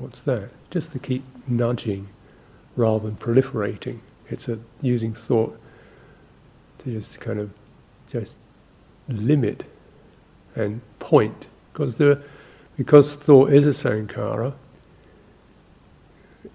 what's 0.01 0.22
that? 0.22 0.50
Just 0.70 0.91
to 0.93 1.00
keep 1.00 1.24
nudging 1.48 2.08
rather 2.75 3.05
than 3.05 3.15
proliferating. 3.17 4.00
It's 4.29 4.48
a 4.48 4.58
using 4.81 5.13
thought 5.13 5.60
to 6.79 6.91
just 6.91 7.20
kind 7.20 7.39
of 7.39 7.50
just 8.08 8.38
limit 9.10 9.63
and 10.55 10.81
point. 11.00 11.48
Because 11.72 11.98
there 11.98 12.22
because 12.77 13.15
thought 13.15 13.51
is 13.51 13.67
a 13.67 13.70
sankhara, 13.70 14.53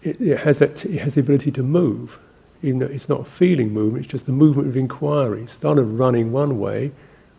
it, 0.02 0.20
it 0.20 0.38
has 0.40 0.58
that 0.58 0.84
it 0.84 0.98
has 0.98 1.14
the 1.14 1.20
ability 1.20 1.50
to 1.52 1.62
move 1.62 2.18
even 2.62 2.78
though 2.78 2.86
it's 2.86 3.08
not 3.08 3.26
feeling 3.26 3.72
movement, 3.72 4.04
it's 4.04 4.10
just 4.10 4.26
the 4.26 4.32
movement 4.32 4.68
of 4.68 4.76
inquiry. 4.76 5.40
Instead 5.42 5.78
of 5.78 5.98
running 5.98 6.32
one 6.32 6.58
way, 6.58 6.90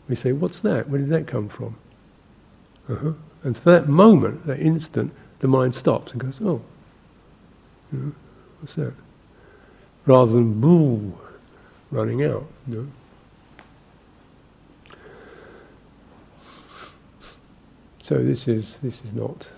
we 0.07 0.15
say, 0.15 0.31
What's 0.31 0.59
that? 0.59 0.89
Where 0.89 0.99
did 0.99 1.09
that 1.09 1.27
come 1.27 1.49
from? 1.49 1.75
Uh-huh. 2.89 3.11
And 3.43 3.57
for 3.57 3.71
that 3.71 3.89
moment, 3.89 4.45
that 4.45 4.59
instant, 4.59 5.11
the 5.39 5.48
mind 5.48 5.75
stops 5.75 6.12
and 6.12 6.22
goes, 6.22 6.39
Oh, 6.41 6.62
you 7.91 8.00
know, 8.00 8.12
what's 8.60 8.75
that? 8.75 8.94
Rather 10.06 10.32
than 10.32 10.60
boo, 10.60 11.13
running 11.91 12.24
out. 12.24 12.46
You 12.67 12.75
know? 12.75 12.88
So 18.01 18.24
this 18.24 18.48
is 18.48 18.77
this 18.77 19.03
is 19.03 19.12
not 19.13 19.50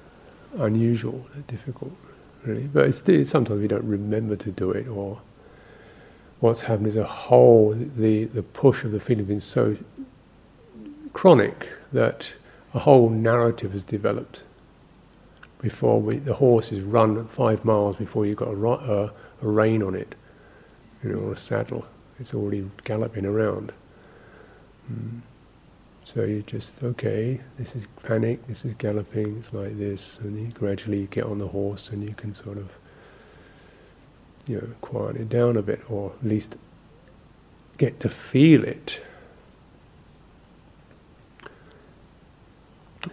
unusual, 0.58 1.24
difficult, 1.48 1.92
really. 2.44 2.64
But 2.64 2.88
it's, 2.88 3.02
it's, 3.08 3.30
sometimes 3.30 3.62
we 3.62 3.68
don't 3.68 3.84
remember 3.84 4.36
to 4.38 4.52
do 4.52 4.72
it, 4.72 4.88
or 4.88 5.20
what's 6.40 6.62
happened 6.62 6.88
is 6.88 6.96
a 6.96 7.04
whole, 7.04 7.74
the, 7.98 8.26
the 8.26 8.44
push 8.44 8.84
of 8.84 8.92
the 8.92 9.00
feeling 9.00 9.26
has 9.26 9.28
been 9.28 9.40
so 9.40 9.78
chronic 11.14 11.68
that 11.94 12.32
a 12.74 12.80
whole 12.80 13.10
narrative 13.10 13.74
has 13.74 13.84
developed. 13.84 14.44
Before 15.62 16.02
we, 16.02 16.18
the 16.20 16.34
horse 16.34 16.72
is 16.72 16.82
run 16.82 17.28
five 17.28 17.66
miles 17.66 17.98
before 17.98 18.26
you've 18.26 18.38
got 18.38 18.48
a, 18.48 18.68
a, 18.68 19.12
a 19.42 19.48
rein 19.48 19.84
on 19.84 19.94
it, 19.94 20.16
you 21.04 21.12
know, 21.12 21.20
or 21.20 21.34
a 21.34 21.36
saddle. 21.36 21.86
It's 22.20 22.34
already 22.34 22.70
galloping 22.86 23.26
around. 23.26 23.72
Mm. 24.92 25.22
So 26.06 26.24
you 26.24 26.42
just 26.44 26.82
okay. 26.84 27.40
This 27.58 27.76
is 27.76 27.88
panic. 28.04 28.46
This 28.48 28.66
is 28.66 28.74
galloping. 28.76 29.38
It's 29.38 29.54
like 29.54 29.78
this, 29.78 30.20
and 30.20 30.40
you 30.40 30.52
gradually 30.54 31.08
get 31.12 31.26
on 31.26 31.38
the 31.38 31.48
horse, 31.48 31.90
and 31.90 32.04
you 32.04 32.16
can 32.16 32.34
sort 32.34 32.58
of 32.58 32.70
you 34.48 34.56
know, 34.56 34.68
quiet 34.82 35.18
it 35.18 35.30
down 35.30 35.58
a 35.58 35.62
bit, 35.62 35.82
or 35.90 36.12
at 36.12 36.28
least 36.28 36.56
get 37.78 38.00
to 38.00 38.10
feel 38.10 38.64
it. 38.64 39.00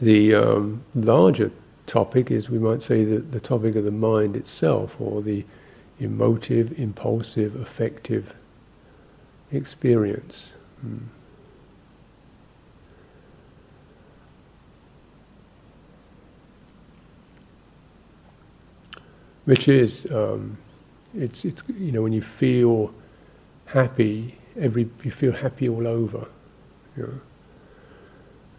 The 0.01 0.35
um, 0.35 0.83
larger 0.95 1.51
topic 1.87 2.31
is, 2.31 2.51
we 2.51 2.59
might 2.59 2.83
say, 2.83 3.05
the, 3.05 3.19
the 3.19 3.41
topic 3.41 3.77
of 3.77 3.85
the 3.85 3.91
mind 3.91 4.37
itself, 4.37 4.97
or 5.01 5.23
the 5.23 5.45
emotive, 6.01 6.79
impulsive, 6.79 7.57
affective 7.57 8.35
experience. 9.53 10.53
Hmm. 10.81 10.99
Which 19.45 19.69
is 19.69 20.07
um, 20.11 20.59
it's 21.15 21.45
it's 21.45 21.63
you 21.79 21.93
know 21.93 22.03
when 22.03 22.13
you 22.13 22.23
feel 22.23 22.93
happy, 23.67 24.37
every 24.59 24.89
you 25.05 25.11
feel 25.13 25.33
happy 25.33 25.69
all 25.69 25.87
over. 25.87 26.27
You 26.97 27.21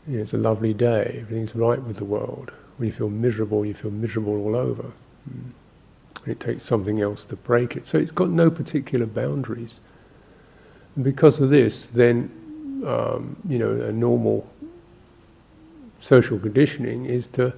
know. 0.07 0.22
it's 0.22 0.34
a 0.34 0.38
lovely 0.38 0.74
day. 0.74 1.19
Everything's 1.22 1.55
right 1.55 1.81
with 1.81 1.98
the 1.98 2.05
world. 2.05 2.51
When 2.77 2.88
you 2.88 2.93
feel 2.93 3.10
miserable, 3.10 3.65
you 3.65 3.74
feel 3.74 3.91
miserable 3.91 4.36
all 4.38 4.55
over. 4.55 4.84
Mm. 4.84 5.51
And 6.24 6.27
it 6.27 6.39
takes 6.39 6.63
something 6.63 7.01
else 7.01 7.25
to 7.25 7.36
break 7.36 7.75
it. 7.75 7.86
So 7.86 7.98
it's 7.98 8.12
got 8.12 8.29
no 8.29 8.50
particular 8.50 9.05
boundaries. 9.05 9.79
And 10.96 11.03
because 11.03 11.39
of 11.39 11.50
this, 11.50 11.88
then, 11.88 12.31
um, 12.86 13.36
you 13.48 13.60
know, 13.60 13.72
a 13.81 13.91
normal 13.91 14.48
social 16.00 16.38
conditioning 16.39 17.05
is 17.05 17.27
to 17.29 17.53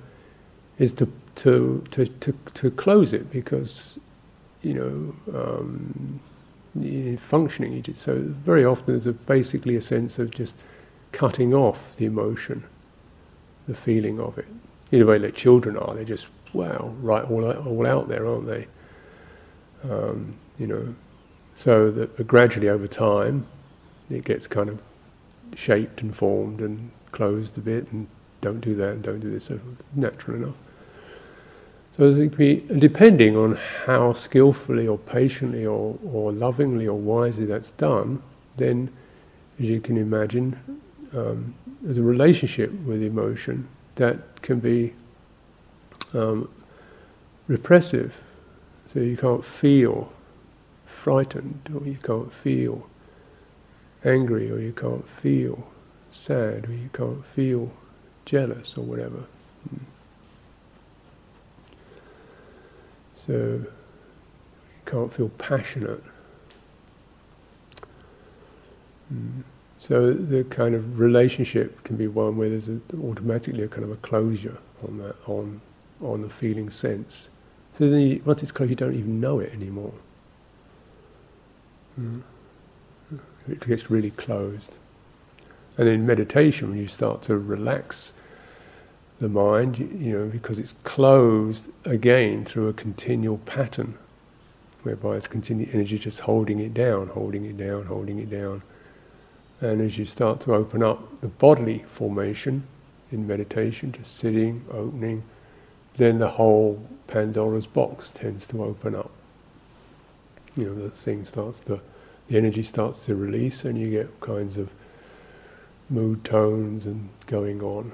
is 0.77 0.93
to 0.93 1.11
to 1.35 1.83
to 1.91 2.05
to, 2.05 2.33
to 2.53 2.71
close 2.71 3.13
it 3.13 3.29
because 3.31 3.97
you 4.61 4.73
know 4.73 5.39
um, 5.39 6.19
functioning. 7.29 7.83
So 7.93 8.15
very 8.17 8.65
often 8.65 8.85
there's 8.87 9.07
a, 9.07 9.13
basically 9.13 9.75
a 9.75 9.81
sense 9.81 10.19
of 10.19 10.31
just 10.31 10.57
cutting 11.11 11.53
off 11.53 11.95
the 11.97 12.05
emotion, 12.05 12.63
the 13.67 13.75
feeling 13.75 14.19
of 14.19 14.37
it. 14.37 14.47
In 14.91 15.01
a 15.01 15.05
way, 15.05 15.19
like 15.19 15.35
children 15.35 15.77
are, 15.77 15.93
they're 15.93 16.03
just 16.03 16.27
wow, 16.53 16.93
right, 17.01 17.23
all 17.29 17.51
all 17.51 17.85
out 17.85 18.07
there, 18.07 18.25
aren't 18.25 18.47
they? 18.47 18.67
Um, 19.83 20.35
you 20.57 20.67
know, 20.67 20.95
so 21.55 21.91
that 21.91 22.27
gradually 22.27 22.69
over 22.69 22.87
time, 22.87 23.45
it 24.09 24.25
gets 24.25 24.47
kind 24.47 24.69
of 24.69 24.79
shaped 25.55 26.01
and 26.01 26.15
formed 26.15 26.61
and 26.61 26.91
closed 27.11 27.57
a 27.57 27.61
bit, 27.61 27.91
and 27.91 28.07
don't 28.41 28.61
do 28.61 28.75
that, 28.75 28.89
and 28.89 29.03
don't 29.03 29.19
do 29.19 29.29
this. 29.29 29.45
So 29.45 29.59
natural 29.95 30.37
enough. 30.37 30.55
So 31.99 32.07
it 32.07 32.37
be, 32.37 32.65
depending 32.77 33.35
on 33.35 33.57
how 33.85 34.13
skillfully 34.13 34.87
or 34.87 34.97
patiently 34.97 35.65
or, 35.65 35.97
or 36.13 36.31
lovingly 36.31 36.87
or 36.87 36.97
wisely 36.97 37.45
that's 37.45 37.71
done, 37.71 38.23
then, 38.55 38.89
as 39.59 39.65
you 39.65 39.81
can 39.81 39.97
imagine, 39.97 40.57
um, 41.13 41.53
there's 41.81 41.97
a 41.97 42.01
relationship 42.01 42.71
with 42.85 43.03
emotion 43.03 43.67
that 43.99 44.41
can 44.41 44.59
be 44.59 44.93
um, 46.13 46.49
repressive. 47.47 48.15
So 48.91 49.01
you 49.01 49.17
can't 49.17 49.43
feel 49.43 50.11
frightened, 50.85 51.69
or 51.75 51.85
you 51.85 51.97
can't 52.01 52.33
feel 52.33 52.89
angry, 54.05 54.49
or 54.49 54.59
you 54.59 54.71
can't 54.71 55.07
feel 55.21 55.67
sad, 56.09 56.67
or 56.67 56.73
you 56.73 56.89
can't 56.93 57.23
feel 57.25 57.69
jealous, 58.25 58.77
or 58.77 58.83
whatever. 58.85 59.23
Mm. 59.69 59.79
So 63.27 63.33
you 63.33 63.67
can't 64.85 65.13
feel 65.13 65.29
passionate. 65.29 66.03
Mm. 69.13 69.43
So 69.79 70.13
the 70.13 70.43
kind 70.45 70.75
of 70.75 70.99
relationship 70.99 71.83
can 71.83 71.95
be 71.95 72.07
one 72.07 72.35
where 72.35 72.49
there's 72.49 72.67
a, 72.67 72.79
automatically 73.01 73.63
a 73.63 73.67
kind 73.67 73.83
of 73.83 73.91
a 73.91 73.97
closure 73.97 74.57
on 74.85 74.97
that, 74.97 75.15
on 75.25 75.61
on 76.01 76.21
the 76.21 76.29
feeling 76.29 76.69
sense. 76.69 77.29
So 77.77 77.89
then, 77.89 78.01
you, 78.01 78.21
once 78.25 78.43
it's 78.43 78.51
closed, 78.51 78.69
you 78.69 78.75
don't 78.75 78.95
even 78.95 79.19
know 79.19 79.39
it 79.39 79.53
anymore. 79.53 79.93
Mm. 81.99 82.21
It 83.49 83.65
gets 83.65 83.89
really 83.89 84.11
closed. 84.11 84.77
And 85.77 85.87
in 85.87 86.05
meditation, 86.05 86.69
when 86.69 86.77
you 86.77 86.87
start 86.87 87.21
to 87.23 87.37
relax 87.37 88.13
the 89.19 89.29
mind, 89.29 89.79
you 89.79 90.17
know, 90.17 90.25
because 90.27 90.59
it's 90.59 90.75
closed 90.83 91.69
again 91.85 92.45
through 92.45 92.67
a 92.67 92.73
continual 92.73 93.37
pattern, 93.39 93.97
whereby 94.83 95.17
it's 95.17 95.27
continued 95.27 95.69
energy 95.73 95.97
just 95.97 96.19
holding 96.19 96.59
it 96.59 96.73
down, 96.73 97.07
holding 97.07 97.45
it 97.45 97.57
down, 97.57 97.85
holding 97.85 98.19
it 98.19 98.29
down. 98.29 98.61
And 99.61 99.81
as 99.81 99.97
you 99.97 100.05
start 100.05 100.39
to 100.41 100.55
open 100.55 100.83
up 100.83 101.21
the 101.21 101.27
bodily 101.27 101.83
formation 101.91 102.63
in 103.11 103.27
meditation, 103.27 103.91
just 103.91 104.17
sitting, 104.17 104.63
opening, 104.71 105.23
then 105.97 106.19
the 106.19 106.29
whole 106.29 106.81
Pandora's 107.07 107.67
box 107.67 108.11
tends 108.13 108.47
to 108.47 108.63
open 108.63 108.95
up. 108.95 109.11
You 110.55 110.65
know, 110.65 110.75
the 110.75 110.89
thing 110.89 111.25
starts 111.25 111.59
to, 111.61 111.81
the 112.29 112.37
energy 112.37 112.63
starts 112.63 113.05
to 113.05 113.15
release, 113.15 113.65
and 113.65 113.77
you 113.77 113.89
get 113.89 114.19
kinds 114.21 114.57
of 114.57 114.69
mood 115.89 116.23
tones 116.23 116.85
and 116.85 117.09
going 117.27 117.61
on 117.61 117.91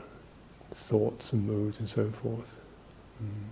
thoughts 0.74 1.34
and 1.34 1.48
moods 1.48 1.80
and 1.80 1.90
so 1.90 2.12
forth. 2.22 2.60
Mm. 3.24 3.50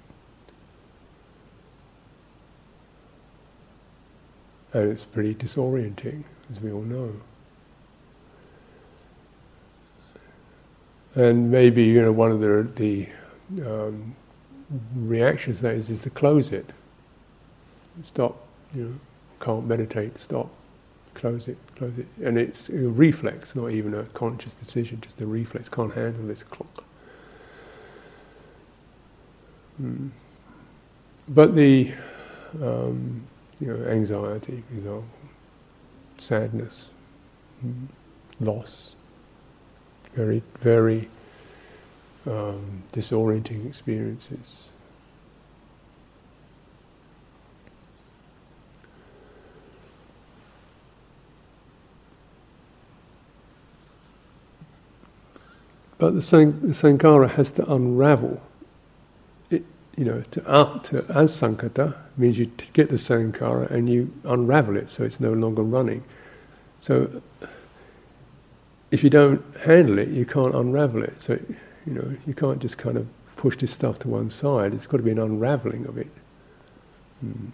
And 4.74 4.92
it's 4.92 5.06
pretty 5.06 5.34
disorienting, 5.36 6.24
as 6.52 6.60
we 6.60 6.72
all 6.72 6.82
know. 6.82 7.14
And 11.16 11.52
maybe 11.52 11.84
you 11.84 12.02
know 12.02 12.12
one 12.12 12.32
of 12.32 12.40
the 12.40 12.68
the 12.76 13.08
um, 13.68 14.16
reactions 14.96 15.58
to 15.58 15.64
that 15.64 15.76
is, 15.76 15.90
is 15.90 16.02
to 16.04 16.10
close 16.10 16.52
it. 16.52 16.66
Stop. 18.04 18.48
You 18.74 18.84
know, 18.84 18.96
can't 19.40 19.68
meditate. 19.68 20.18
Stop. 20.20 20.50
Close 21.14 21.48
it. 21.48 21.58
Close 21.76 21.94
it. 22.00 22.08
And 22.24 22.38
it's 22.40 22.70
a 22.70 22.74
reflex, 22.90 23.56
not 23.56 23.72
even 23.72 23.94
a 23.94 24.04
conscious 24.16 24.54
decision. 24.54 25.00
Just 25.02 25.22
a 25.22 25.28
reflex. 25.28 25.70
Can't 25.70 25.94
handle 25.94 26.26
this. 26.26 26.44
Clock. 26.44 26.84
Mm. 29.82 30.10
But 31.30 31.56
the 31.56 31.92
um, 32.62 33.26
you 33.60 33.68
know 33.68 33.86
anxiety, 33.86 34.64
example, 34.72 35.06
sadness, 36.18 36.90
mm, 37.66 37.88
loss, 38.40 38.96
very 40.16 40.42
very 40.62 41.10
um, 42.26 42.84
disorienting 42.94 43.66
experiences. 43.68 44.70
But 55.98 56.16
the, 56.16 56.22
san- 56.22 56.60
the 56.60 57.28
has 57.30 57.52
to 57.52 57.72
unravel 57.72 58.42
you 59.98 60.06
know, 60.06 60.22
to, 60.32 60.48
uh, 60.48 60.80
to 60.80 61.06
as 61.10 61.40
sankhata 61.40 61.96
means 62.18 62.38
you 62.38 62.46
get 62.74 62.90
the 62.90 62.96
sankhara 62.96 63.70
and 63.70 63.90
you 63.90 64.12
unravel 64.24 64.78
it 64.78 64.90
so 64.90 65.04
it's 65.04 65.20
no 65.20 65.34
longer 65.34 65.62
running. 65.62 66.04
So 66.80 67.22
if 68.94 69.04
you 69.04 69.10
don't 69.10 69.44
handle 69.58 69.98
it, 69.98 70.10
you 70.10 70.24
can't 70.24 70.54
unravel 70.54 71.02
it. 71.02 71.20
So 71.20 71.34
you 71.88 71.94
know, 71.94 72.16
you 72.28 72.36
can't 72.36 72.60
just 72.60 72.78
kind 72.78 72.96
of 72.96 73.08
push 73.36 73.58
this 73.58 73.72
stuff 73.72 73.98
to 74.00 74.08
one 74.08 74.30
side. 74.30 74.72
It's 74.72 74.86
got 74.86 74.98
to 74.98 75.04
be 75.04 75.10
an 75.10 75.18
unraveling 75.18 75.88
of 75.88 75.98
it. 75.98 76.08
Hmm. 77.20 77.48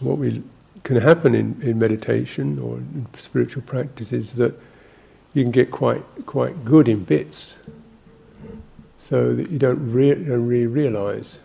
what 0.00 0.18
we 0.18 0.42
can 0.82 0.96
happen 0.96 1.34
in, 1.34 1.58
in 1.62 1.78
meditation 1.78 2.58
or 2.58 2.76
in 2.76 3.06
spiritual 3.18 3.62
practice 3.62 4.12
is 4.12 4.34
that 4.34 4.54
you 5.32 5.42
can 5.42 5.50
get 5.50 5.70
quite 5.70 6.02
quite 6.26 6.62
good 6.62 6.88
in 6.88 7.02
bits, 7.04 7.54
so 9.06 9.34
that 9.34 9.50
you 9.50 9.58
don't, 9.58 9.92
re- 9.92 10.14
don't 10.14 10.46
really 10.46 10.66
realize 10.66 11.38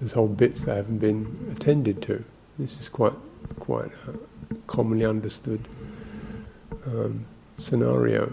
there's 0.00 0.12
whole 0.12 0.28
bits 0.28 0.62
that 0.62 0.76
haven't 0.76 0.98
been 0.98 1.26
attended 1.54 2.02
to. 2.02 2.24
This 2.58 2.80
is 2.80 2.88
quite 2.88 3.12
quite 3.60 3.90
a 4.08 4.54
commonly 4.66 5.04
understood 5.04 5.60
um, 6.86 7.24
scenario. 7.56 8.32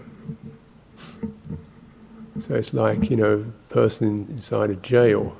So 2.47 2.55
it's 2.55 2.73
like 2.73 3.09
you 3.09 3.17
know, 3.17 3.45
a 3.69 3.73
person 3.73 4.27
inside 4.29 4.69
a 4.69 4.75
jail, 4.75 5.35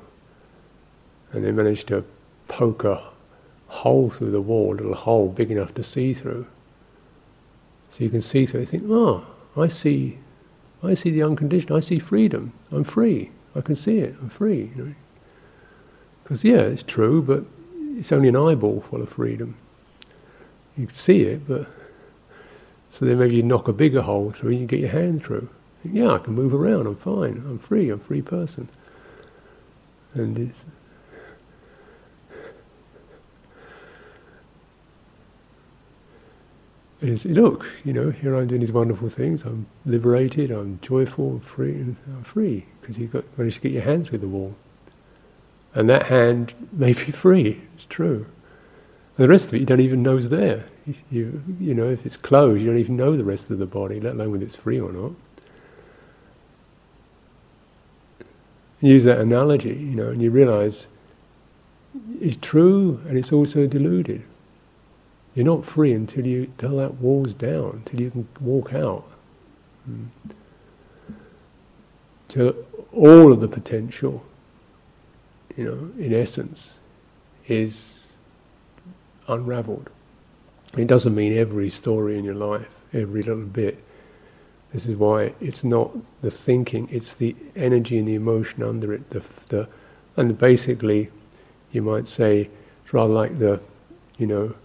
and 1.32 1.44
they 1.44 1.52
manage 1.52 1.86
to 1.86 2.04
poke 2.48 2.84
a 2.84 3.02
hole 3.68 4.10
through 4.10 4.32
the 4.32 4.42
wall, 4.42 4.74
a 4.74 4.78
little 4.78 4.96
hole 4.96 5.30
big 5.30 5.52
enough 5.52 5.74
to 5.76 5.84
see 5.84 6.14
through. 6.14 6.46
So 7.92 8.04
you 8.04 8.10
can 8.10 8.22
see 8.22 8.46
through. 8.46 8.62
You 8.62 8.66
think, 8.66 8.84
oh, 8.88 9.26
I 9.56 9.68
see, 9.68 10.18
I 10.84 10.94
see 10.94 11.10
the 11.10 11.24
unconditioned. 11.24 11.72
I 11.72 11.80
see 11.80 12.00
freedom. 12.00 12.54
I'm 12.72 12.84
free. 12.84 13.32
I 13.56 13.62
can 13.62 13.76
see 13.76 14.00
it. 14.00 14.16
I'm 14.22 14.30
free. 14.30 14.72
Because 16.24 16.44
you 16.44 16.54
know? 16.54 16.62
yeah, 16.62 16.68
it's 16.68 16.84
true, 16.84 17.22
but 17.22 17.44
it's 17.98 18.12
only 18.12 18.30
an 18.30 18.36
eyeball 18.36 18.82
full 18.82 19.02
of 19.02 19.10
freedom. 19.10 19.56
You 20.78 20.88
can 20.88 20.96
see 20.96 21.24
it, 21.24 21.48
but 21.48 21.68
so 22.92 23.06
then 23.06 23.20
maybe 23.20 23.36
you 23.36 23.44
knock 23.44 23.68
a 23.68 23.74
bigger 23.74 24.02
hole 24.02 24.32
through 24.32 24.52
and 24.52 24.62
you 24.62 24.68
get 24.68 24.80
your 24.80 24.90
hand 24.90 25.24
through. 25.24 25.50
Yeah, 25.84 26.12
I 26.12 26.20
can 26.20 26.34
move 26.34 26.54
around. 26.54 26.88
I'm 26.88 26.96
fine. 26.96 27.44
I'm 27.48 27.60
free. 27.60 27.90
I'm 27.90 28.00
a 28.00 28.04
free 28.04 28.22
person. 28.22 28.68
And 30.14 30.38
it's, 30.38 30.60
is 37.02 37.26
look, 37.26 37.66
you 37.86 37.94
know, 37.94 38.10
here 38.10 38.36
I'm 38.36 38.48
doing 38.48 38.62
these 38.62 38.72
wonderful 38.72 39.10
things. 39.10 39.44
I'm 39.44 39.68
liberated. 39.86 40.52
I'm 40.52 40.80
joyful. 40.82 41.32
I'm 41.32 41.40
free. 41.42 41.74
And 41.74 41.96
I'm 42.08 42.24
free 42.24 42.66
because 42.82 42.98
you've 42.98 43.12
got 43.12 43.24
managed 43.38 43.58
to 43.58 43.62
get 43.62 43.72
your 43.72 43.84
hand 43.84 44.08
through 44.08 44.20
the 44.20 44.28
wall, 44.28 44.56
and 45.76 45.90
that 45.90 46.08
hand 46.08 46.54
may 46.72 46.94
be 46.94 47.12
free. 47.12 47.62
It's 47.76 47.86
true, 47.86 48.26
the 49.18 49.28
rest 49.28 49.48
of 49.48 49.56
it 49.56 49.60
you 49.60 49.66
don't 49.66 49.82
even 49.82 50.04
know 50.04 50.18
is 50.18 50.30
there. 50.30 50.64
You, 51.12 51.44
you 51.60 51.74
know, 51.74 51.90
if 51.90 52.06
it's 52.06 52.18
closed, 52.18 52.62
you 52.62 52.68
don't 52.68 52.80
even 52.80 52.96
know 52.96 53.18
the 53.18 53.24
rest 53.24 53.50
of 53.50 53.58
the 53.58 53.66
body, 53.66 54.00
let 54.00 54.14
alone 54.14 54.32
whether 54.32 54.46
it's 54.46 54.56
free 54.56 54.80
or 54.80 54.92
not. 54.92 55.12
Use 58.80 59.04
that 59.06 59.20
analogy, 59.20 59.70
you 59.70 59.96
know, 59.96 60.10
and 60.10 60.22
you 60.22 60.30
realize 60.30 60.86
it's 62.22 62.38
true 62.38 63.02
and 63.08 63.18
it's 63.18 63.34
also 63.34 63.66
deluded. 63.66 64.24
You're 65.38 65.46
not 65.46 65.66
free 65.66 65.94
until 65.94 66.26
you 66.26 66.46
until 66.46 66.78
that 66.78 66.96
wall's 66.96 67.36
down, 67.36 67.84
until 67.86 68.02
you 68.02 68.10
can 68.10 68.28
walk 68.42 68.74
out. 68.74 69.08
Mm. 69.88 70.08
Till 72.28 72.56
all 72.92 73.32
of 73.32 73.40
the 73.40 73.48
potential, 73.48 74.24
you 75.56 75.64
know, 75.64 76.04
in 76.04 76.12
essence, 76.12 76.74
is 77.48 78.06
unraveled. 79.28 79.92
It 80.76 80.88
doesn't 80.88 81.14
mean 81.14 81.38
every 81.38 81.70
story 81.70 82.18
in 82.18 82.26
your 82.26 82.34
life, 82.34 82.68
every 82.92 83.22
little 83.22 83.46
bit. 83.46 83.78
This 84.74 84.88
is 84.88 84.96
why 84.96 85.34
it's 85.40 85.64
not 85.64 85.96
the 86.24 86.32
thinking; 86.32 86.90
it's 86.92 87.14
the 87.14 87.36
energy 87.56 88.00
and 88.00 88.08
the 88.08 88.16
emotion 88.16 88.64
under 88.64 88.92
it. 88.92 89.08
The, 89.12 89.22
the 89.50 89.68
and 90.16 90.36
basically, 90.36 91.12
you 91.74 91.84
might 91.84 92.08
say 92.08 92.50
it's 92.84 92.92
rather 92.92 93.14
like 93.14 93.38
the, 93.38 93.60
you 94.18 94.26
know, 94.26 94.56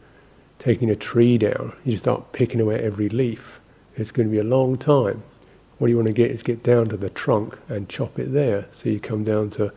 taking 0.62 0.90
a 0.90 0.94
tree 0.94 1.37
down. 1.38 1.72
You 1.83 1.96
start 1.96 2.31
picking 2.31 2.61
away 2.61 2.79
every 2.79 3.09
leaf. 3.09 3.61
It's 3.96 4.12
going 4.12 4.29
to 4.29 4.33
be 4.33 4.38
a 4.38 4.44
long 4.44 4.77
time. 4.77 5.20
What 5.79 5.90
you 5.90 5.96
want 5.96 6.07
to 6.07 6.12
get 6.12 6.31
is 6.31 6.40
get 6.40 6.62
down 6.62 6.88
to 6.90 6.96
the 6.96 7.11
trunk 7.11 7.59
and 7.68 7.88
chop 7.88 8.16
it 8.20 8.33
there. 8.33 8.66
So 8.70 8.88
you 8.88 9.01
come 9.01 9.25
down 9.25 9.51
to 9.51 9.72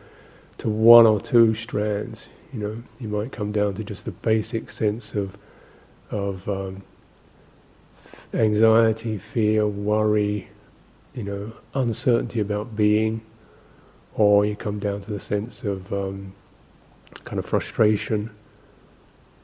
to 0.59 0.69
one 0.69 1.07
or 1.07 1.19
two 1.19 1.55
strands. 1.55 2.27
You 2.53 2.59
know, 2.59 2.83
you 2.99 3.07
might 3.07 3.31
come 3.31 3.51
down 3.51 3.73
to 3.73 3.83
just 3.83 4.05
the 4.05 4.11
basic 4.11 4.69
sense 4.69 5.15
of 5.15 5.35
of 6.11 6.47
um, 6.47 6.83
anxiety, 8.35 9.17
fear, 9.17 9.67
worry, 9.67 10.47
you 11.15 11.23
know, 11.23 11.51
uncertainty 11.73 12.41
about 12.41 12.75
being, 12.75 13.21
or 14.13 14.45
you 14.45 14.55
come 14.55 14.77
down 14.77 15.01
to 15.01 15.11
the 15.11 15.19
sense 15.19 15.63
of 15.63 15.91
um, 15.91 16.31
kind 17.23 17.39
of 17.39 17.45
frustration, 17.47 18.29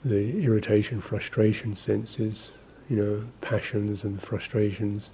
the 0.04 0.44
irritation, 0.44 1.00
frustration 1.00 1.76
senses, 1.76 2.52
you 2.90 2.98
know, 2.98 3.24
passions 3.42 4.04
and 4.04 4.22
frustrations, 4.22 5.12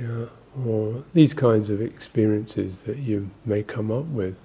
yeah, 0.00 0.26
or 0.64 1.02
these 1.14 1.34
kinds 1.34 1.70
of 1.70 1.80
experiences 1.80 2.80
that 2.80 2.98
you 2.98 3.28
may 3.46 3.62
come 3.62 3.90
up 3.90 4.04
with, 4.06 4.36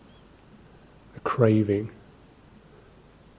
the 1.13 1.19
craving, 1.21 1.89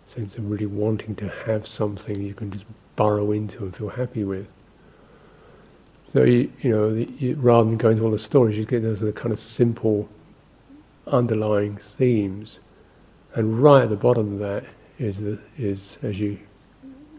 sense 0.07 0.37
of 0.37 0.51
really 0.51 0.66
wanting 0.66 1.14
to 1.14 1.29
have 1.46 1.66
something 1.66 2.20
you 2.20 2.35
can 2.35 2.51
just 2.51 2.64
burrow 2.96 3.33
into 3.33 3.64
and 3.64 3.77
feel 3.77 3.88
happy 3.88 4.24
with. 4.24 4.46
So 6.09 6.22
you, 6.22 6.51
you 6.62 6.70
know, 6.70 6.94
the, 6.94 7.09
you, 7.18 7.35
rather 7.37 7.68
than 7.68 7.79
going 7.79 7.98
to 7.98 8.05
all 8.05 8.11
the 8.11 8.18
stories, 8.18 8.57
you 8.57 8.64
get 8.64 8.83
those 8.83 9.01
kind 9.14 9.33
of 9.33 9.38
simple 9.38 10.09
underlying 11.07 11.77
themes, 11.77 12.61
and 13.35 13.62
right 13.62 13.83
at 13.83 13.90
the 13.90 13.96
bottom 13.96 14.35
of 14.35 14.38
that 14.38 14.64
is 14.99 15.21
the, 15.21 15.39
is 15.57 15.99
as 16.03 16.19
you 16.19 16.39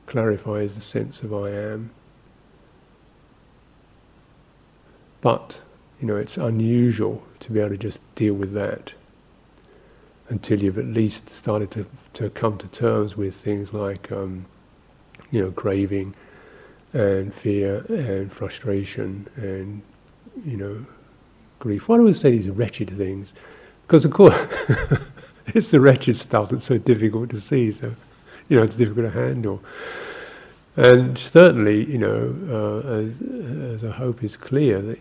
clarify 0.06 0.60
is 0.60 0.76
the 0.76 0.82
sense 0.82 1.22
of 1.24 1.34
I 1.34 1.50
am. 1.50 1.92
But 5.22 5.62
you 6.02 6.08
know, 6.08 6.15
it's 6.15 6.38
unusual 6.38 7.22
to 7.42 7.52
be 7.52 7.60
able 7.60 7.72
to 7.72 7.78
just 7.78 8.00
deal 8.15 8.34
with 8.34 8.54
that 8.54 8.94
until 10.30 10.62
you've 10.62 10.78
at 10.78 10.86
least 10.86 11.30
started 11.30 11.72
to, 11.72 11.86
to 12.13 12.30
come 12.30 12.58
to 12.58 12.68
terms 12.68 13.18
with 13.18 13.36
things 13.36 13.74
like, 13.74 14.12
um, 14.12 14.46
you 15.32 15.42
know, 15.42 15.52
craving 15.52 16.15
and 16.94 17.34
fear 17.34 17.80
and 17.89 18.32
frustration 18.32 19.28
and, 19.36 19.82
you 20.46 20.56
know, 20.56 20.86
grief. 21.60 21.88
Why 21.88 21.98
do 21.98 22.04
we 22.04 22.13
say 22.13 22.32
these 22.32 22.50
wretched 22.50 22.96
things? 22.96 23.34
Because, 23.86 24.06
of 24.06 24.12
course, 24.12 24.36
it's 25.55 25.69
the 25.69 25.79
wretched 25.79 26.15
stuff 26.15 26.49
that's 26.49 26.65
so 26.65 26.77
difficult 26.77 27.29
to 27.31 27.41
see, 27.41 27.71
so, 27.71 27.93
you 28.47 28.57
know, 28.57 28.63
it's 28.63 28.75
difficult 28.75 29.05
to 29.05 29.12
handle. 29.12 29.62
And 30.75 31.17
certainly, 31.17 31.85
you 31.85 31.97
know, 31.97 32.35
uh, 32.49 32.88
as, 32.89 33.21
as 33.75 33.83
I 33.83 33.91
hope 33.91 34.23
is 34.23 34.38
clear, 34.38 34.81
that 34.81 34.99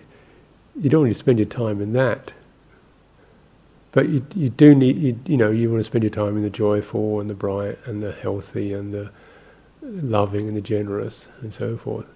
you 0.81 0.91
don't 0.91 1.03
want 1.03 1.13
to 1.13 1.19
spend 1.19 1.39
your 1.39 1.47
time 1.47 1.81
in 1.81 1.93
that 1.93 2.33
but 3.93 4.09
you, 4.09 4.25
you 4.35 4.51
do 4.51 4.75
need, 4.75 4.97
you, 4.97 5.19
you 5.27 5.37
know, 5.37 5.51
you 5.51 5.71
want 5.71 5.81
to 5.81 5.85
spend 5.85 6.05
your 6.05 6.11
time 6.11 6.37
in 6.37 6.43
the 6.43 6.51
joyful 6.51 7.21
and 7.21 7.31
the 7.31 7.35
bright 7.35 7.79
and 7.87 8.03
the 8.03 8.13
healthy 8.13 8.73
and 8.73 8.93
the 8.93 9.11
loving 9.83 10.47
and 10.47 10.57
the 10.57 10.61
generous 10.61 11.27
and 11.41 11.53
so 11.53 11.77
forth. 11.77 12.07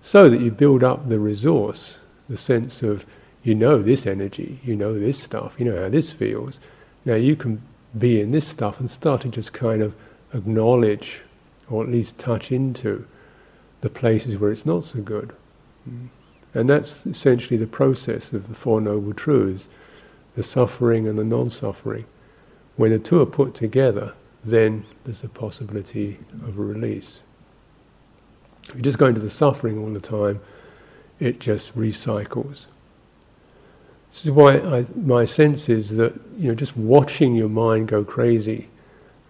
So 0.00 0.30
that 0.30 0.40
you 0.40 0.50
build 0.50 0.84
up 0.84 1.08
the 1.08 1.18
resource, 1.18 1.98
the 2.28 2.36
sense 2.36 2.82
of, 2.82 3.04
you 3.42 3.54
know 3.54 3.82
this 3.82 4.06
energy, 4.06 4.60
you 4.64 4.76
know 4.76 4.98
this 4.98 5.20
stuff, 5.20 5.54
you 5.58 5.64
know 5.64 5.82
how 5.82 5.88
this 5.88 6.10
feels. 6.10 6.60
Now 7.08 7.14
you 7.14 7.36
can 7.36 7.62
be 7.96 8.20
in 8.20 8.32
this 8.32 8.46
stuff 8.46 8.80
and 8.80 8.90
start 8.90 9.22
to 9.22 9.28
just 9.28 9.54
kind 9.54 9.80
of 9.80 9.94
acknowledge 10.34 11.20
or 11.70 11.82
at 11.82 11.88
least 11.88 12.18
touch 12.18 12.52
into 12.52 13.02
the 13.80 13.88
places 13.88 14.36
where 14.36 14.52
it's 14.52 14.66
not 14.66 14.84
so 14.84 15.00
good. 15.00 15.32
Hmm. 15.84 16.08
And 16.52 16.68
that's 16.68 17.06
essentially 17.06 17.56
the 17.56 17.66
process 17.66 18.34
of 18.34 18.46
the 18.48 18.54
Four 18.54 18.82
Noble 18.82 19.14
Truths 19.14 19.70
the 20.34 20.42
suffering 20.42 21.08
and 21.08 21.18
the 21.18 21.24
non-suffering. 21.24 22.04
When 22.76 22.90
the 22.90 22.98
two 22.98 23.22
are 23.22 23.26
put 23.26 23.54
together, 23.54 24.12
then 24.44 24.84
there's 25.04 25.24
a 25.24 25.28
possibility 25.30 26.18
of 26.42 26.58
a 26.58 26.62
release. 26.62 27.22
If 28.68 28.76
you 28.76 28.82
just 28.82 28.98
go 28.98 29.06
into 29.06 29.22
the 29.22 29.30
suffering 29.30 29.78
all 29.78 29.90
the 29.90 29.98
time, 29.98 30.40
it 31.20 31.40
just 31.40 31.74
recycles. 31.74 32.66
This 34.12 34.24
is 34.24 34.30
why 34.30 34.58
I, 34.58 34.86
my 34.96 35.24
sense 35.24 35.68
is 35.68 35.90
that 35.96 36.12
you 36.36 36.48
know 36.48 36.54
just 36.54 36.76
watching 36.76 37.34
your 37.34 37.48
mind 37.48 37.88
go 37.88 38.04
crazy, 38.04 38.68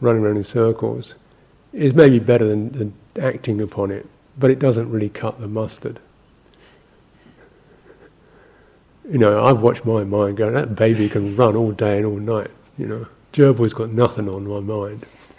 running 0.00 0.22
around 0.22 0.36
in 0.36 0.44
circles, 0.44 1.14
is 1.72 1.94
maybe 1.94 2.18
better 2.18 2.46
than, 2.46 2.70
than 2.72 2.94
acting 3.20 3.60
upon 3.60 3.90
it, 3.90 4.06
but 4.38 4.50
it 4.50 4.58
doesn't 4.58 4.90
really 4.90 5.08
cut 5.08 5.40
the 5.40 5.48
mustard 5.48 6.00
you 9.10 9.18
know, 9.18 9.44
I've 9.44 9.60
watched 9.60 9.84
my 9.84 10.04
mind 10.04 10.36
go, 10.36 10.50
that 10.50 10.74
baby 10.74 11.08
can 11.08 11.34
run 11.34 11.56
all 11.56 11.72
day 11.72 11.96
and 11.96 12.06
all 12.06 12.18
night, 12.18 12.50
you 12.76 12.86
know. 12.86 13.06
Gerbil's 13.32 13.72
got 13.72 13.90
nothing 13.90 14.28
on 14.28 14.46
my 14.46 14.60
mind. 14.60 15.06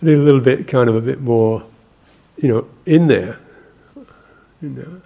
I 0.00 0.06
need 0.06 0.14
a 0.14 0.18
little 0.18 0.40
bit, 0.40 0.68
kind 0.68 0.88
of 0.88 0.94
a 0.94 1.00
bit 1.00 1.20
more, 1.20 1.64
you 2.38 2.48
know, 2.48 2.68
in 2.86 3.08
there, 3.08 3.38
you 4.62 4.70
know, 4.70 5.02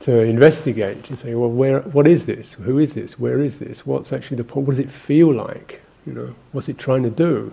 to 0.00 0.20
investigate. 0.22 1.08
You 1.10 1.16
say, 1.16 1.34
well, 1.34 1.50
where, 1.50 1.80
what 1.80 2.06
is 2.08 2.26
this? 2.26 2.54
Who 2.54 2.78
is 2.78 2.94
this? 2.94 3.18
Where 3.18 3.40
is 3.40 3.58
this? 3.58 3.86
What's 3.86 4.12
actually 4.12 4.38
the 4.38 4.44
point? 4.44 4.66
What 4.66 4.72
does 4.76 4.80
it 4.80 4.90
feel 4.90 5.32
like? 5.34 5.80
You 6.06 6.12
know, 6.12 6.34
what's 6.52 6.68
it 6.68 6.78
trying 6.78 7.04
to 7.04 7.10
do? 7.10 7.52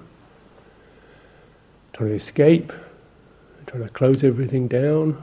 trying 1.99 2.11
to 2.11 2.15
escape, 2.15 2.71
trying 3.67 3.83
to 3.83 3.89
close 3.89 4.23
everything 4.23 4.69
down, 4.69 5.21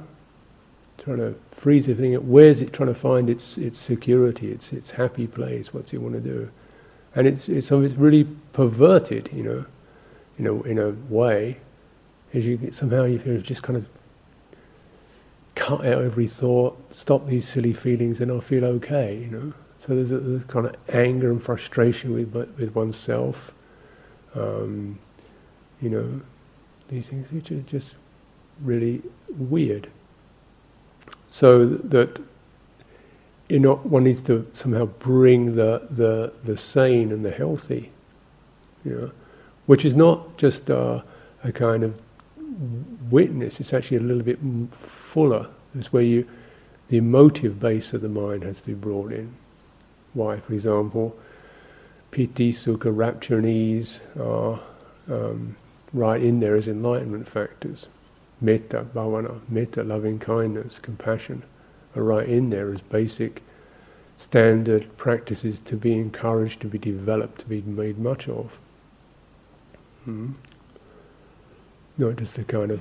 trying 0.98 1.16
to 1.16 1.34
freeze 1.52 1.88
everything. 1.88 2.14
Where's 2.28 2.60
it 2.60 2.72
trying 2.74 2.88
to 2.90 2.94
find 2.94 3.30
its 3.30 3.56
its 3.56 3.78
security, 3.78 4.52
its 4.52 4.72
its 4.72 4.90
happy 4.90 5.26
place? 5.26 5.72
What's 5.72 5.94
it 5.94 6.02
want 6.02 6.14
to 6.14 6.20
do? 6.20 6.50
And 7.14 7.26
it's 7.26 7.48
it's 7.48 7.70
it's 7.70 7.94
really 7.94 8.24
perverted, 8.52 9.30
you 9.32 9.42
know, 9.42 9.64
you 10.38 10.44
know, 10.44 10.62
in 10.62 10.78
a 10.78 10.90
way, 11.12 11.58
as 12.34 12.46
you 12.46 12.70
somehow 12.70 13.04
you 13.04 13.18
feel 13.18 13.40
just 13.40 13.62
kind 13.62 13.76
of 13.76 13.86
cut 15.54 15.86
out 15.86 16.02
every 16.02 16.28
thought, 16.28 16.78
stop 16.94 17.26
these 17.26 17.48
silly 17.48 17.72
feelings, 17.72 18.20
and 18.20 18.30
I'll 18.30 18.40
feel 18.40 18.64
okay, 18.64 19.16
you 19.16 19.28
know. 19.28 19.52
So 19.78 19.94
there's 19.94 20.12
a, 20.12 20.18
there's 20.18 20.44
kind 20.44 20.66
of 20.66 20.76
anger 20.90 21.30
and 21.30 21.42
frustration 21.42 22.12
with 22.12 22.34
with 22.34 22.74
oneself, 22.74 23.52
um, 24.34 24.98
you 25.80 25.90
know, 25.90 26.20
these 26.88 27.08
things 27.08 27.30
which 27.32 27.50
are 27.50 27.60
just 27.62 27.96
really 28.62 29.02
weird. 29.36 29.88
So 31.30 31.66
that 31.66 32.20
you 33.48 33.58
know 33.58 33.76
one 33.76 34.04
needs 34.04 34.20
to 34.22 34.46
somehow 34.52 34.86
bring 34.86 35.56
the 35.56 35.86
the 35.90 36.32
the 36.44 36.56
sane 36.56 37.12
and 37.12 37.24
the 37.24 37.30
healthy, 37.30 37.90
you 38.84 38.92
know, 38.92 39.10
which 39.66 39.84
is 39.84 39.94
not 39.94 40.36
just 40.36 40.70
a, 40.70 41.02
a 41.44 41.52
kind 41.52 41.82
of 41.82 42.00
witness. 43.10 43.60
It's 43.60 43.72
actually 43.72 43.98
a 43.98 44.00
little 44.00 44.22
bit 44.22 44.38
fuller. 44.72 45.46
It's 45.74 45.92
where 45.92 46.02
you 46.02 46.26
the 46.88 46.98
emotive 46.98 47.58
base 47.58 47.92
of 47.92 48.00
the 48.00 48.08
mind 48.08 48.44
has 48.44 48.60
to 48.60 48.66
be 48.66 48.74
brought 48.74 49.12
in. 49.12 49.34
Why, 50.14 50.38
for 50.38 50.52
example, 50.52 51.16
piti, 52.12 52.52
sukha, 52.52 52.96
rapture, 52.96 53.38
and 53.38 53.46
ease 53.46 54.00
are 54.18 54.60
um, 55.10 55.56
right 55.92 56.22
in 56.22 56.38
there 56.40 56.54
as 56.54 56.68
enlightenment 56.68 57.28
factors. 57.28 57.88
Metta, 58.40 58.86
bhavana, 58.94 59.40
metta, 59.48 59.82
loving 59.82 60.18
kindness, 60.18 60.78
compassion 60.78 61.42
are 61.96 62.02
right 62.02 62.28
in 62.28 62.50
there 62.50 62.72
as 62.72 62.80
basic 62.80 63.42
standard 64.16 64.96
practices 64.96 65.58
to 65.60 65.76
be 65.76 65.94
encouraged, 65.94 66.60
to 66.60 66.68
be 66.68 66.78
developed, 66.78 67.40
to 67.40 67.46
be 67.46 67.62
made 67.62 67.98
much 67.98 68.28
of. 68.28 68.58
Hmm? 70.06 70.30
Not 71.98 72.14
just 72.14 72.36
the 72.36 72.44
kind 72.44 72.70
of, 72.70 72.80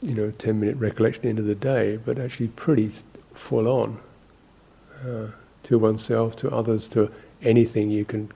you 0.00 0.14
know, 0.14 0.30
10 0.30 0.60
minute 0.60 0.76
recollection 0.76 1.26
end 1.26 1.40
of 1.40 1.46
the 1.46 1.56
day, 1.56 1.96
but 1.96 2.20
actually 2.20 2.48
pretty 2.48 2.88
full 3.34 3.66
on 3.66 3.98
uh, 5.04 5.26
to 5.64 5.78
oneself, 5.80 6.36
to 6.36 6.50
others, 6.54 6.88
to 6.90 7.10
anything 7.42 7.90
you 7.90 8.04
can 8.04 8.30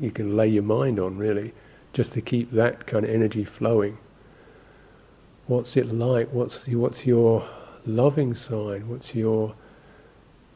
you 0.00 0.10
can 0.10 0.36
lay 0.36 0.48
your 0.48 0.64
mind 0.64 0.98
on 0.98 1.16
really, 1.16 1.52
just 1.92 2.12
to 2.14 2.20
keep 2.20 2.50
that 2.50 2.84
kind 2.84 3.04
of 3.04 3.10
energy 3.12 3.44
flowing. 3.44 3.96
What's 5.46 5.76
it 5.76 5.86
like? 5.86 6.28
What's 6.32 6.66
what's 6.66 7.06
your 7.06 7.48
loving 7.86 8.34
side? 8.34 8.88
What's 8.88 9.14
your 9.14 9.54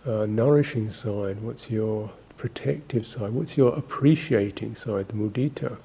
uh, 0.05 0.27
nourishing 0.27 0.91
side? 0.91 1.41
What's 1.41 1.71
your 1.71 2.11
protective 2.37 3.07
side? 3.07 3.33
What's 3.33 3.57
your 3.57 3.77
appreciating 3.79 4.75
side, 4.75 5.07
the 5.07 5.15
mudita? 5.15 5.79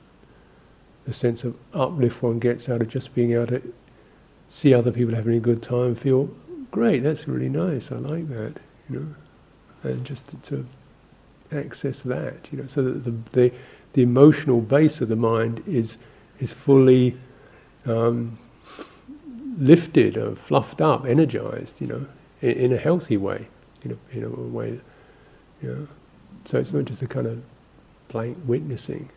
The 1.06 1.14
sense 1.14 1.44
of 1.44 1.56
uplift 1.74 2.24
one 2.24 2.40
gets 2.40 2.68
out 2.68 2.82
of 2.82 2.88
just 2.88 3.14
being 3.14 3.34
able 3.34 3.48
to 3.48 3.74
see 4.50 4.74
other 4.74 4.92
people 4.92 5.14
having 5.16 5.38
a 5.38 5.40
good 5.40 5.62
time, 5.62 5.96
feel 5.96 6.30
great, 6.72 7.04
that's 7.04 7.28
really 7.28 7.50
nice, 7.50 7.92
I 7.92 7.96
like 7.96 8.28
that, 8.30 8.54
you 8.90 9.00
know, 9.00 9.90
and 9.90 10.06
just 10.06 10.24
to 10.44 10.66
access 11.52 12.02
that, 12.04 12.52
you 12.52 12.60
know, 12.60 12.68
so 12.68 12.84
that 12.84 13.04
the, 13.04 13.14
the, 13.32 13.52
the 13.94 14.02
emotional 14.02 14.62
base 14.62 15.02
of 15.02 15.10
the 15.10 15.16
mind 15.16 15.64
is 15.68 15.98
is 16.40 16.52
fully 16.52 17.16
um, 17.86 18.38
lifted 19.58 20.18
or 20.18 20.36
fluffed 20.36 20.82
up, 20.82 21.06
energized, 21.06 21.80
you 21.80 21.88
know, 21.88 22.06
in, 22.42 22.52
in, 22.52 22.74
a 22.74 22.78
healthy 22.78 23.16
way, 23.16 23.48
in 23.84 23.92
a, 23.92 24.18
in 24.18 24.24
a 24.26 24.30
way, 24.30 24.80
you 25.62 25.70
know. 25.70 25.88
So 26.48 26.60
it's 26.60 26.74
not 26.74 26.86
just 26.86 27.02
a 27.02 27.08
kind 27.08 27.26
of 27.26 27.42
blank 28.10 28.38
witnessing. 28.46 29.10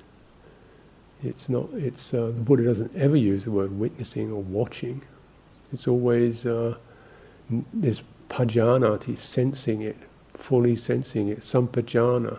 It's 1.23 1.49
not. 1.49 1.69
It's 1.75 2.15
uh, 2.15 2.27
the 2.27 2.33
Buddha 2.33 2.65
doesn't 2.65 2.95
ever 2.97 3.17
use 3.17 3.45
the 3.45 3.51
word 3.51 3.77
witnessing 3.77 4.31
or 4.31 4.43
watching. 4.43 5.03
It's 5.73 5.89
always 5.89 6.47
uh, 6.47 6.77
this 7.75 8.03
pajanati, 8.29 9.19
sensing 9.19 9.83
it, 9.83 9.97
fully 10.35 10.77
sensing 10.77 11.29
it, 11.29 11.41
sampajana, 11.41 12.39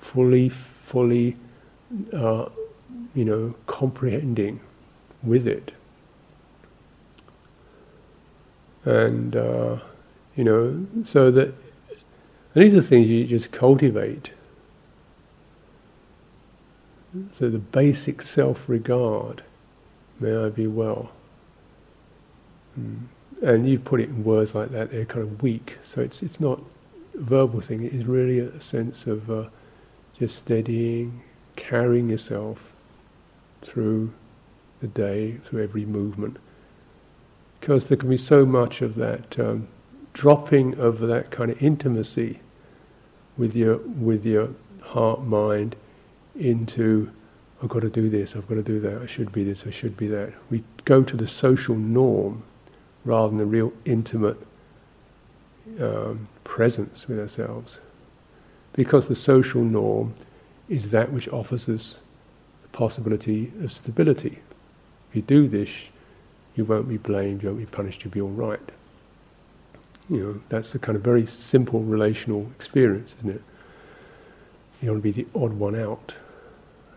fully, 0.00 0.48
fully, 0.48 1.36
uh, 2.12 2.46
you 3.14 3.24
know, 3.24 3.54
comprehending 3.66 4.60
with 5.22 5.46
it. 5.46 5.72
And, 8.84 9.36
uh, 9.36 9.78
you 10.36 10.44
know, 10.44 10.86
so 11.04 11.30
that, 11.30 11.52
these 12.54 12.74
are 12.74 12.82
things 12.82 13.08
you 13.08 13.24
just 13.26 13.50
cultivate. 13.50 14.30
So 17.34 17.48
the 17.48 17.58
basic 17.58 18.22
self 18.22 18.68
regard, 18.68 19.42
may 20.20 20.36
I 20.36 20.48
be 20.48 20.66
well. 20.66 21.10
Mm. 22.78 23.06
And 23.42 23.68
you 23.68 23.78
put 23.78 24.00
it 24.00 24.08
in 24.08 24.24
words 24.24 24.54
like 24.54 24.70
that, 24.70 24.90
they're 24.90 25.04
kind 25.04 25.22
of 25.22 25.42
weak. 25.42 25.78
So 25.82 26.00
it's 26.00 26.22
it's 26.22 26.40
not 26.40 26.60
a 27.14 27.20
verbal 27.20 27.60
thing, 27.60 27.84
it 27.84 27.94
is 27.94 28.04
really 28.04 28.40
a 28.40 28.60
sense 28.60 29.06
of 29.06 29.30
uh, 29.30 29.44
just 30.18 30.36
steadying, 30.36 31.22
carrying 31.56 32.08
yourself 32.08 32.58
through 33.62 34.12
the 34.80 34.88
day, 34.88 35.38
through 35.44 35.62
every 35.62 35.84
movement. 35.84 36.36
Because 37.60 37.88
there 37.88 37.96
can 37.96 38.10
be 38.10 38.16
so 38.16 38.44
much 38.46 38.82
of 38.82 38.94
that 38.96 39.38
um, 39.38 39.68
dropping 40.12 40.78
of 40.78 40.98
that 41.00 41.30
kind 41.30 41.50
of 41.50 41.62
intimacy 41.62 42.40
with 43.36 43.54
your 43.54 43.78
with 43.78 44.26
your 44.26 44.48
heart 44.80 45.22
mind 45.22 45.76
into 46.38 47.10
I've 47.62 47.68
got 47.68 47.80
to 47.80 47.90
do 47.90 48.08
this, 48.08 48.36
I've 48.36 48.46
got 48.48 48.54
to 48.54 48.62
do 48.62 48.78
that, 48.80 49.02
I 49.02 49.06
should 49.06 49.32
be 49.32 49.42
this, 49.42 49.64
I 49.66 49.70
should 49.70 49.96
be 49.96 50.06
that. 50.08 50.32
We 50.48 50.62
go 50.84 51.02
to 51.02 51.16
the 51.16 51.26
social 51.26 51.74
norm 51.74 52.42
rather 53.04 53.28
than 53.28 53.38
the 53.38 53.46
real 53.46 53.72
intimate 53.84 54.36
um, 55.80 56.28
presence 56.44 57.08
with 57.08 57.18
ourselves. 57.18 57.80
Because 58.74 59.08
the 59.08 59.14
social 59.16 59.62
norm 59.62 60.14
is 60.68 60.90
that 60.90 61.10
which 61.12 61.28
offers 61.28 61.68
us 61.68 61.98
the 62.62 62.68
possibility 62.68 63.52
of 63.62 63.72
stability. 63.72 64.38
If 65.10 65.16
you 65.16 65.22
do 65.22 65.48
this, 65.48 65.70
you 66.54 66.64
won't 66.64 66.88
be 66.88 66.98
blamed, 66.98 67.42
you 67.42 67.48
won't 67.48 67.60
be 67.60 67.66
punished, 67.66 68.04
you'll 68.04 68.12
be 68.12 68.20
all 68.20 68.28
right. 68.28 68.60
You 70.08 70.18
know, 70.18 70.40
that's 70.48 70.72
the 70.72 70.78
kind 70.78 70.96
of 70.96 71.02
very 71.02 71.26
simple 71.26 71.80
relational 71.80 72.46
experience, 72.54 73.14
isn't 73.18 73.30
it? 73.30 73.42
You 74.80 74.92
want 74.92 75.02
to 75.02 75.12
be 75.12 75.22
the 75.22 75.28
odd 75.34 75.52
one 75.52 75.74
out. 75.74 76.14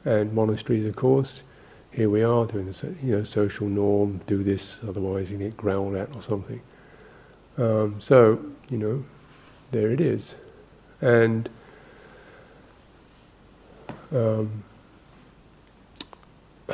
And 0.05 0.33
monasteries, 0.33 0.85
of 0.87 0.95
course, 0.95 1.43
here 1.91 2.09
we 2.09 2.23
are 2.23 2.45
doing 2.45 2.65
the 2.65 2.95
you 3.03 3.17
know 3.17 3.23
social 3.23 3.67
norm. 3.67 4.19
Do 4.25 4.43
this, 4.43 4.79
otherwise 4.87 5.29
you 5.29 5.37
get 5.37 5.55
growled 5.57 5.95
at 5.95 6.15
or 6.15 6.21
something. 6.21 6.61
Um, 7.57 7.97
so 7.99 8.43
you 8.69 8.77
know, 8.77 9.03
there 9.71 9.91
it 9.91 10.01
is, 10.01 10.35
and 11.01 11.49
um, 14.11 14.63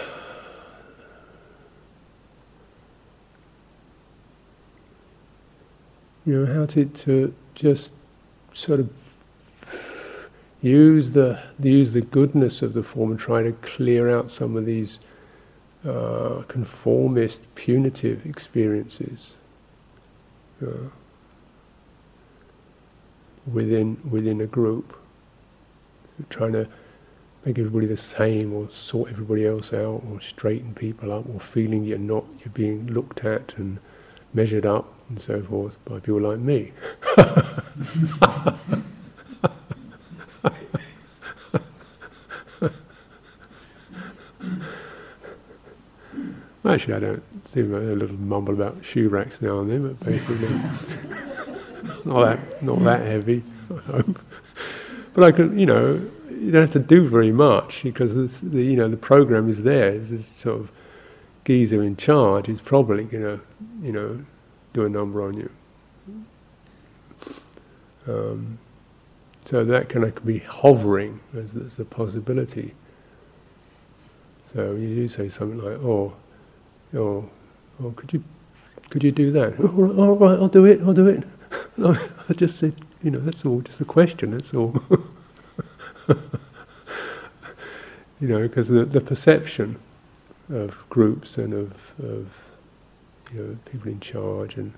you 6.25 6.45
know 6.45 6.45
how 6.53 6.65
to 6.67 6.85
to 6.85 7.33
just 7.55 7.91
sort 8.53 8.79
of 8.79 8.89
use 10.67 11.11
the 11.11 11.39
use 11.59 11.93
the 11.93 12.01
goodness 12.01 12.61
of 12.61 12.73
the 12.73 12.83
form 12.83 13.11
and 13.11 13.19
try 13.19 13.43
to 13.43 13.51
clear 13.53 14.15
out 14.15 14.31
some 14.31 14.55
of 14.55 14.65
these 14.65 14.99
uh, 15.85 16.41
conformist, 16.47 17.41
punitive 17.55 18.25
experiences 18.25 19.35
uh, 20.65 20.89
within 23.51 23.97
within 24.09 24.41
a 24.41 24.47
group, 24.47 24.97
trying 26.29 26.53
to 26.53 26.67
make 27.45 27.57
everybody 27.59 27.87
the 27.87 27.97
same, 27.97 28.53
or 28.53 28.69
sort 28.71 29.09
everybody 29.09 29.45
else 29.45 29.73
out, 29.73 30.03
or 30.11 30.19
straighten 30.19 30.73
people 30.73 31.11
up, 31.11 31.25
or 31.33 31.39
feeling 31.39 31.83
you're 31.83 31.97
not 31.97 32.25
you're 32.39 32.53
being 32.53 32.87
looked 32.87 33.23
at 33.23 33.53
and 33.57 33.77
measured 34.33 34.65
up 34.65 34.93
and 35.09 35.21
so 35.21 35.41
forth 35.43 35.75
by 35.85 35.99
people 35.99 36.21
like 36.21 36.39
me. 36.39 36.71
Actually, 46.65 46.93
I 46.95 46.99
don't 46.99 47.51
do 47.53 47.77
a 47.77 47.95
little 47.95 48.17
mumble 48.17 48.53
about 48.53 48.83
shoe 48.83 49.09
racks 49.09 49.41
now 49.41 49.59
and 49.59 49.69
then, 49.69 49.87
but 49.87 49.99
basically, 50.05 50.49
not 52.05 52.25
that 52.25 52.63
not 52.63 52.83
that 52.83 53.01
heavy, 53.01 53.43
I 53.71 53.91
hope. 53.91 54.19
But 55.13 55.23
I 55.23 55.31
can, 55.31 55.57
you 55.57 55.65
know, 55.65 55.93
you 56.29 56.51
don't 56.51 56.61
have 56.61 56.71
to 56.71 56.79
do 56.79 57.07
very 57.07 57.31
much 57.31 57.83
because 57.83 58.13
the 58.15 58.63
you 58.63 58.75
know 58.75 58.89
the 58.89 58.97
program 58.97 59.49
is 59.49 59.63
there. 59.63 59.91
There's 59.91 60.09
this 60.09 60.27
sort 60.27 60.61
of 60.61 60.69
geezer 61.47 61.81
in 61.81 61.95
charge 61.95 62.49
is 62.49 62.59
probably 62.59 63.05
going 63.05 63.23
to, 63.23 63.39
you 63.81 63.93
know, 63.93 64.19
do 64.73 64.85
a 64.85 64.89
number 64.89 65.25
on 65.25 65.37
you. 65.37 65.49
Um, 68.05 68.59
so 69.47 69.63
that 69.63 69.87
of 70.03 70.25
be 70.25 70.39
hovering 70.39 71.19
as, 71.37 71.55
as 71.55 71.77
the 71.77 71.85
possibility. 71.85 72.73
So 74.53 74.75
you 74.75 74.95
do 74.95 75.07
say 75.07 75.29
something 75.29 75.59
like, 75.59 75.77
"Oh, 75.81 76.13
or, 76.93 77.29
or 77.81 77.91
could 77.93 78.11
you 78.11 78.23
could 78.89 79.03
you 79.03 79.11
do 79.11 79.31
that? 79.31 79.59
Oh, 79.59 79.95
all 79.97 80.15
right, 80.15 80.39
I'll 80.39 80.47
do 80.47 80.65
it. 80.65 80.81
I'll 80.81 80.93
do 80.93 81.07
it. 81.07 81.23
I 82.29 82.33
just 82.33 82.57
said, 82.59 82.73
you 83.03 83.11
know, 83.11 83.19
that's 83.19 83.45
all. 83.45 83.61
Just 83.61 83.79
a 83.81 83.85
question. 83.85 84.31
That's 84.31 84.53
all. 84.53 84.75
you 88.19 88.27
know, 88.27 88.41
because 88.41 88.67
the, 88.67 88.85
the 88.85 89.01
perception 89.01 89.79
of 90.49 90.77
groups 90.89 91.37
and 91.37 91.53
of, 91.53 91.73
of 91.99 92.27
you 93.33 93.41
know 93.41 93.57
people 93.65 93.91
in 93.91 93.99
charge 93.99 94.55
and 94.55 94.73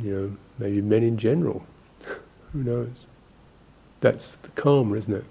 you 0.00 0.12
know 0.12 0.36
maybe 0.58 0.80
men 0.80 1.02
in 1.02 1.16
general. 1.16 1.64
Who 2.52 2.62
knows? 2.64 3.06
That's 4.04 4.34
the 4.34 4.50
karma, 4.50 4.96
isn't 4.96 5.14
it? 5.14 5.24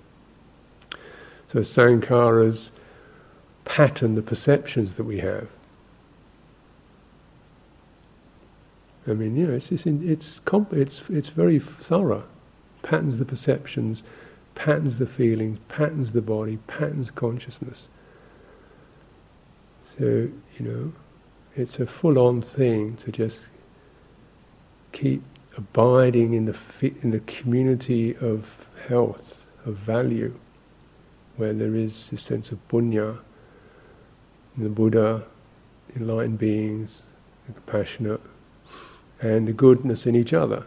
So 1.50 1.60
sankharas 1.60 2.72
pattern 3.66 4.16
the 4.16 4.24
perceptions 4.24 4.96
that 4.96 5.04
we 5.04 5.20
have. 5.20 5.48
I 9.06 9.14
mean, 9.14 9.36
you 9.36 9.46
know, 9.46 9.54
it's 9.54 9.70
in, 9.86 10.10
it's 10.10 10.40
comp- 10.40 10.74
it's 10.74 11.08
it's 11.12 11.30
very 11.30 11.60
thorough. 11.60 12.24
Patterns 12.82 13.20
the 13.20 13.26
perceptions, 13.26 14.02
patterns 14.56 14.98
the 14.98 15.06
feelings, 15.06 15.60
patterns 15.68 16.12
the 16.12 16.24
body, 16.24 16.58
patterns 16.66 17.12
consciousness. 17.12 17.90
So 20.00 20.04
you 20.58 20.60
know, 20.60 20.92
it's 21.56 21.78
a 21.78 21.86
full-on 21.86 22.42
thing 22.42 22.96
to 22.96 23.12
just 23.12 23.50
keep 24.94 25.22
abiding 25.58 26.34
in 26.34 26.46
the 26.46 26.56
in 27.02 27.12
the 27.12 27.20
community 27.22 28.16
of 28.18 28.48
health, 28.88 29.46
of 29.66 29.76
value, 29.76 30.34
where 31.38 31.54
there 31.54 31.76
is 31.76 32.12
a 32.12 32.18
sense 32.18 32.52
of 32.52 32.68
punya, 32.68 33.18
the 34.58 34.70
Buddha, 34.70 35.24
enlightened 35.96 36.40
beings, 36.40 37.04
the 37.48 37.54
compassionate, 37.54 38.22
and 39.22 39.48
the 39.48 39.54
goodness 39.54 40.06
in 40.06 40.16
each 40.16 40.34
other. 40.34 40.66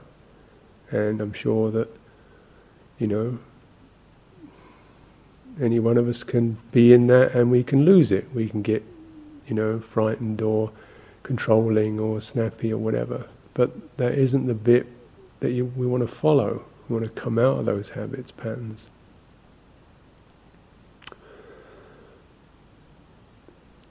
And 0.90 1.20
I'm 1.20 1.32
sure 1.32 1.70
that, 1.72 1.88
you 2.98 3.06
know, 3.06 3.38
any 5.60 5.80
one 5.80 5.96
of 5.96 6.08
us 6.08 6.22
can 6.22 6.56
be 6.70 6.92
in 6.92 7.06
that 7.08 7.34
and 7.34 7.50
we 7.50 7.62
can 7.64 7.84
lose 7.84 8.12
it. 8.12 8.28
We 8.34 8.48
can 8.48 8.62
get, 8.62 8.84
you 9.46 9.54
know, 9.54 9.80
frightened 9.80 10.42
or 10.42 10.70
controlling 11.22 11.98
or 11.98 12.20
snappy 12.20 12.72
or 12.72 12.78
whatever. 12.78 13.26
But 13.56 13.96
that 13.96 14.12
isn't 14.12 14.46
the 14.46 14.54
bit 14.54 14.86
that 15.40 15.52
you, 15.52 15.64
we 15.76 15.86
want 15.86 16.06
to 16.06 16.14
follow. 16.14 16.62
We 16.88 16.96
want 16.96 17.06
to 17.06 17.20
come 17.20 17.38
out 17.38 17.58
of 17.58 17.64
those 17.64 17.88
habits, 17.88 18.30
patterns. 18.30 18.88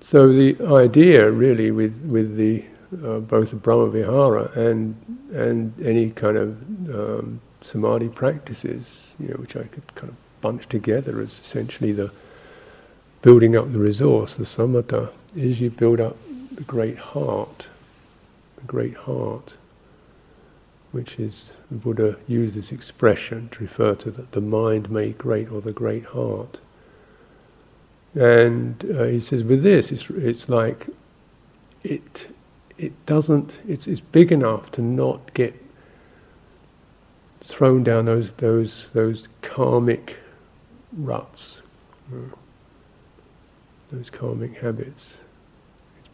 So 0.01 0.32
the 0.32 0.56
idea, 0.67 1.32
really, 1.32 1.71
with 1.71 1.99
with 2.06 2.38
the 2.38 2.63
uh, 3.04 3.17
both 3.21 3.49
the 3.49 3.56
Brahma 3.56 3.88
Vihara 3.88 4.51
and 4.51 4.95
and 5.34 5.73
any 5.84 6.12
kind 6.12 6.38
of 6.38 6.49
um, 6.93 7.41
samadhi 7.62 8.10
practices, 8.10 9.15
you 9.19 9.30
know, 9.30 9.38
which 9.38 9.56
I 9.56 9.63
could 9.63 9.95
kind 9.95 10.10
of 10.10 10.15
bunch 10.41 10.69
together 10.69 11.21
as 11.21 11.39
essentially 11.39 11.91
the 11.91 12.12
building 13.23 13.56
up 13.56 13.71
the 13.73 13.80
resource, 13.80 14.36
the 14.36 14.43
samatha, 14.43 15.12
is 15.36 15.60
you 15.60 15.71
build 15.71 15.99
up 15.99 16.15
the 16.51 16.62
great 16.62 16.99
heart, 16.99 17.65
great 18.67 18.95
heart, 18.95 19.54
which 20.91 21.19
is 21.19 21.54
the 21.69 21.78
Buddha 21.78 22.17
used 22.28 22.56
this 22.56 22.71
expression 22.71 23.49
to 23.49 23.63
refer 23.63 23.95
to 23.95 24.12
the, 24.12 24.25
the 24.32 24.41
mind 24.41 24.89
made 24.91 25.17
great 25.17 25.51
or 25.51 25.62
the 25.62 25.73
great 25.73 26.06
heart. 26.06 26.60
And 28.15 28.84
uh, 28.97 29.04
he 29.06 29.19
says, 29.19 29.43
with 29.43 29.63
this, 29.63 29.91
it's, 29.91 30.10
it's 30.10 30.47
like 30.49 30.88
it 31.84 32.28
it 32.78 33.06
doesn't. 33.06 33.60
It's 33.67 33.88
it's 33.88 34.01
big 34.01 34.32
enough 34.32 34.71
to 34.71 34.82
not 34.82 35.34
get 35.34 35.54
thrown 37.41 37.84
down 37.84 38.06
those 38.06 38.34
those 38.34 38.89
those 38.93 39.28
karmic 39.41 40.17
ruts, 40.97 41.62
those 43.89 44.10
karmic 44.10 44.58
habits. 44.58 45.17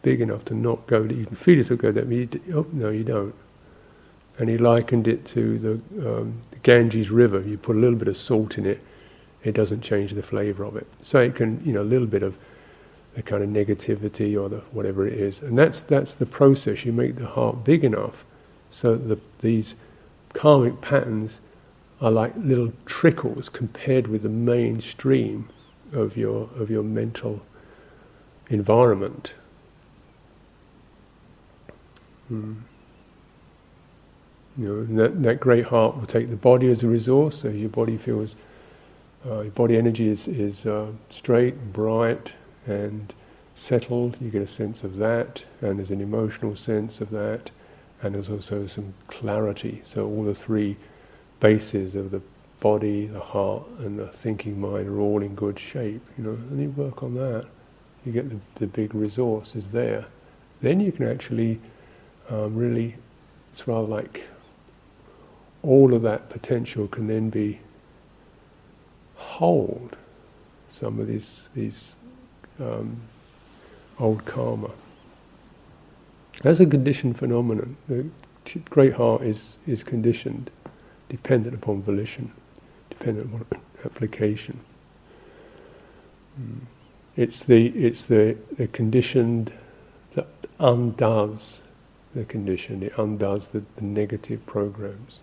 Big 0.02 0.20
enough 0.20 0.44
to 0.46 0.54
not 0.54 0.86
go. 0.86 1.02
You 1.02 1.26
can 1.26 1.36
feel 1.36 1.56
yourself 1.56 1.80
go 1.80 1.92
there, 1.92 2.04
but 2.04 2.14
you, 2.14 2.28
oh, 2.54 2.66
no, 2.72 2.90
you 2.90 3.04
don't. 3.04 3.34
And 4.38 4.48
he 4.48 4.58
likened 4.58 5.08
it 5.08 5.24
to 5.26 5.58
the, 5.58 5.72
um, 6.08 6.34
the 6.50 6.58
Ganges 6.58 7.10
River. 7.10 7.40
You 7.40 7.58
put 7.58 7.76
a 7.76 7.78
little 7.78 7.98
bit 7.98 8.08
of 8.08 8.16
salt 8.16 8.58
in 8.58 8.66
it, 8.66 8.80
it 9.44 9.52
doesn't 9.52 9.80
change 9.80 10.12
the 10.12 10.22
flavour 10.22 10.64
of 10.64 10.76
it. 10.76 10.86
So 11.02 11.20
it 11.20 11.34
can, 11.34 11.62
you 11.64 11.72
know, 11.72 11.82
a 11.82 11.84
little 11.84 12.06
bit 12.06 12.22
of 12.22 12.36
the 13.14 13.22
kind 13.22 13.42
of 13.42 13.50
negativity 13.50 14.40
or 14.40 14.48
the 14.48 14.58
whatever 14.72 15.06
it 15.06 15.14
is, 15.14 15.40
and 15.42 15.56
that's 15.56 15.82
that's 15.82 16.14
the 16.14 16.26
process. 16.26 16.84
You 16.84 16.92
make 16.92 17.16
the 17.16 17.26
heart 17.26 17.64
big 17.64 17.84
enough 17.84 18.24
so 18.70 18.96
that 18.96 19.08
the, 19.08 19.20
these 19.40 19.74
karmic 20.32 20.80
patterns 20.80 21.40
are 22.00 22.10
like 22.10 22.32
little 22.36 22.72
trickles 22.86 23.48
compared 23.48 24.06
with 24.06 24.22
the 24.22 24.28
main 24.28 24.80
stream 24.80 25.48
of 25.92 26.16
your 26.16 26.48
of 26.56 26.70
your 26.70 26.82
mental 26.82 27.42
environment. 28.48 29.34
Mm. 32.30 32.56
You 34.58 34.66
know, 34.66 34.84
that, 35.02 35.22
that 35.22 35.40
great 35.40 35.64
heart 35.64 35.96
will 35.96 36.06
take 36.06 36.28
the 36.28 36.36
body 36.36 36.68
as 36.68 36.82
a 36.82 36.86
resource, 36.86 37.40
so 37.40 37.48
your 37.48 37.70
body 37.70 37.96
feels 37.96 38.36
uh, 39.24 39.40
your 39.40 39.52
body 39.52 39.76
energy 39.76 40.08
is, 40.08 40.26
is 40.28 40.66
uh, 40.66 40.86
straight, 41.08 41.72
bright, 41.72 42.32
and 42.66 43.14
settled. 43.54 44.16
You 44.20 44.30
get 44.30 44.42
a 44.42 44.46
sense 44.46 44.82
of 44.82 44.96
that, 44.98 45.42
and 45.60 45.78
there's 45.78 45.90
an 45.90 46.00
emotional 46.00 46.56
sense 46.56 47.00
of 47.00 47.10
that, 47.10 47.50
and 48.02 48.14
there's 48.14 48.28
also 48.28 48.66
some 48.66 48.92
clarity. 49.06 49.80
So 49.84 50.06
all 50.06 50.24
the 50.24 50.34
three 50.34 50.76
bases 51.40 51.94
of 51.94 52.10
the 52.10 52.20
body, 52.60 53.06
the 53.06 53.20
heart, 53.20 53.62
and 53.78 53.98
the 53.98 54.08
thinking 54.08 54.60
mind 54.60 54.88
are 54.88 54.98
all 55.00 55.22
in 55.22 55.34
good 55.34 55.58
shape. 55.58 56.02
You 56.18 56.24
know, 56.24 56.32
and 56.32 56.60
you 56.60 56.70
work 56.70 57.02
on 57.02 57.14
that. 57.14 57.46
You 58.04 58.12
get 58.12 58.28
the, 58.28 58.38
the 58.56 58.66
big 58.66 58.94
resource 58.94 59.54
is 59.54 59.68
there. 59.70 60.04
Then 60.60 60.80
you 60.80 60.90
can 60.92 61.08
actually 61.08 61.60
um, 62.32 62.56
really, 62.56 62.96
it's 63.52 63.68
rather 63.68 63.86
like 63.86 64.24
all 65.62 65.92
of 65.94 66.02
that 66.02 66.30
potential 66.30 66.88
can 66.88 67.06
then 67.06 67.28
be 67.28 67.60
hold 69.16 69.96
some 70.68 70.98
of 70.98 71.06
these 71.06 71.50
these 71.54 71.96
um, 72.58 72.96
old 73.98 74.24
karma. 74.24 74.70
That's 76.42 76.60
a 76.60 76.66
conditioned 76.66 77.18
phenomenon. 77.18 77.76
The 77.88 78.06
great 78.70 78.94
heart 78.94 79.22
is 79.22 79.58
is 79.66 79.84
conditioned, 79.84 80.50
dependent 81.10 81.54
upon 81.54 81.82
volition, 81.82 82.32
dependent 82.88 83.26
upon 83.26 83.60
application. 83.84 84.58
Mm. 86.40 86.60
It's 87.16 87.44
the 87.44 87.66
it's 87.66 88.06
the, 88.06 88.38
the 88.56 88.68
conditioned 88.68 89.52
that 90.14 90.28
undoes 90.58 91.60
the 92.14 92.24
condition. 92.24 92.82
It 92.82 92.92
undoes 92.98 93.48
the, 93.48 93.62
the 93.76 93.82
negative 93.82 94.44
programs 94.46 95.20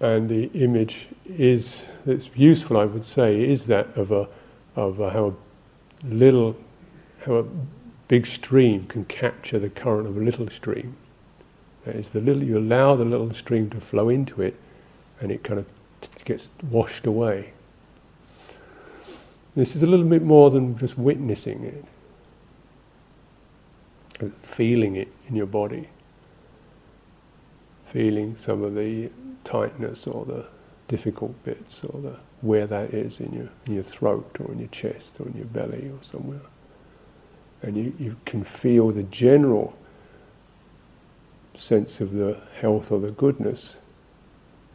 and 0.00 0.28
the 0.28 0.44
image 0.54 1.08
is 1.26 1.84
that's 2.06 2.30
useful, 2.34 2.78
I 2.78 2.86
would 2.86 3.04
say, 3.04 3.42
is 3.42 3.66
that 3.66 3.86
of 3.96 4.10
a 4.12 4.26
of 4.76 5.00
a, 5.00 5.10
how 5.10 5.34
a 6.04 6.06
little 6.06 6.56
how 7.24 7.34
a 7.34 7.44
big 8.08 8.26
stream 8.26 8.86
can 8.86 9.04
capture 9.04 9.58
the 9.58 9.68
current 9.68 10.08
of 10.08 10.16
a 10.16 10.20
little 10.20 10.48
stream. 10.48 10.96
That 11.84 11.96
is, 11.96 12.10
the 12.10 12.20
little 12.20 12.42
you 12.42 12.58
allow 12.58 12.96
the 12.96 13.04
little 13.04 13.32
stream 13.32 13.68
to 13.70 13.80
flow 13.80 14.08
into 14.08 14.42
it, 14.42 14.56
and 15.20 15.30
it 15.30 15.44
kind 15.44 15.60
of 15.60 15.66
t- 16.00 16.08
gets 16.24 16.50
washed 16.70 17.06
away. 17.06 17.52
This 19.54 19.76
is 19.76 19.82
a 19.82 19.86
little 19.86 20.06
bit 20.06 20.22
more 20.22 20.50
than 20.50 20.78
just 20.78 20.96
witnessing 20.96 21.64
it, 21.64 21.84
feeling 24.42 24.96
it 24.96 25.08
in 25.28 25.36
your 25.36 25.46
body, 25.46 25.88
feeling 27.92 28.36
some 28.36 28.62
of 28.62 28.74
the 28.74 29.10
tightness 29.44 30.06
or 30.06 30.24
the 30.24 30.46
difficult 30.88 31.32
bits 31.44 31.84
or 31.84 32.00
the 32.00 32.16
where 32.42 32.66
that 32.66 32.92
is 32.94 33.20
in 33.20 33.32
your 33.32 33.48
in 33.66 33.74
your 33.74 33.82
throat 33.82 34.36
or 34.40 34.50
in 34.52 34.58
your 34.58 34.68
chest 34.68 35.20
or 35.20 35.26
in 35.28 35.36
your 35.36 35.46
belly 35.46 35.88
or 35.88 36.02
somewhere. 36.02 36.40
And 37.62 37.76
you, 37.76 37.92
you 37.98 38.16
can 38.24 38.42
feel 38.42 38.90
the 38.90 39.02
general 39.04 39.76
sense 41.56 42.00
of 42.00 42.12
the 42.12 42.38
health 42.58 42.90
or 42.90 43.00
the 43.00 43.12
goodness. 43.12 43.76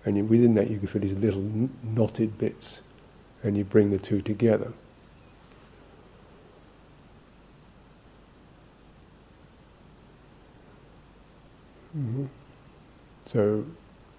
And 0.05 0.29
within 0.29 0.53
that 0.53 0.69
you 0.69 0.77
can 0.77 0.87
feel 0.87 1.01
these 1.01 1.13
little 1.13 1.43
knotted 1.83 2.37
bits 2.37 2.81
and 3.43 3.57
you 3.57 3.63
bring 3.63 3.89
the 3.89 3.97
two 3.97 4.21
together. 4.21 4.71
Mm-hmm. 11.97 12.25
So 13.25 13.65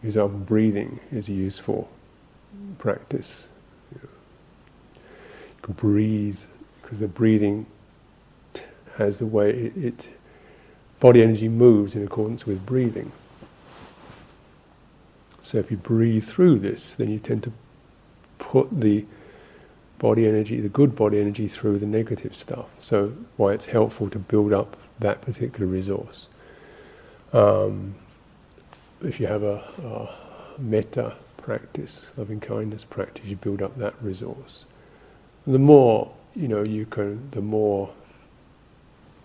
example, 0.02 0.38
breathing 0.38 0.98
is 1.12 1.28
a 1.28 1.32
useful 1.32 1.88
practice. 2.78 3.48
You, 3.94 4.08
can 5.62 5.74
breathe 5.74 6.38
because 6.82 7.00
the 7.00 7.08
breathing 7.08 7.66
has 8.96 9.18
the 9.18 9.26
way 9.26 9.51
it, 9.51 9.76
it, 9.76 10.09
body 11.01 11.22
energy 11.22 11.48
moves 11.48 11.94
in 11.94 12.05
accordance 12.05 12.46
with 12.46 12.64
breathing. 12.64 13.12
So 15.42 15.59
if 15.59 15.70
you 15.70 15.76
breathe 15.76 16.24
through 16.24 16.61
this, 16.61 16.94
then 16.94 17.11
you 17.11 17.18
tend 17.18 17.42
to 17.44 17.53
put 18.38 18.68
the 18.80 19.05
body 19.98 20.26
energy, 20.26 20.61
the 20.61 20.68
good 20.68 20.96
body 20.96 21.20
energy, 21.20 21.48
through 21.48 21.78
the 21.78 21.86
negative 21.86 22.34
stuff. 22.34 22.66
So 22.80 23.12
why 23.36 23.53
it's 23.53 23.66
helpful 23.66 24.11
to 24.11 24.18
build 24.18 24.53
up 24.53 24.76
that 24.98 25.20
particular 25.22 25.66
resource. 25.66 26.28
Um, 27.33 27.95
if 29.03 29.20
you 29.20 29.27
have 29.27 29.43
a, 29.43 29.57
a 29.85 30.61
metta 30.61 31.16
practice, 31.37 32.11
loving 32.16 32.41
kindness 32.41 32.85
practice, 32.85 33.24
you 33.24 33.37
build 33.37 33.62
up 33.62 33.77
that 33.79 33.95
resource. 34.03 34.64
And 35.45 35.55
the 35.55 35.59
more 35.59 36.12
you 36.37 36.49
know, 36.49 36.62
you 36.62 36.85
can, 36.87 37.31
the 37.31 37.41
more 37.41 37.91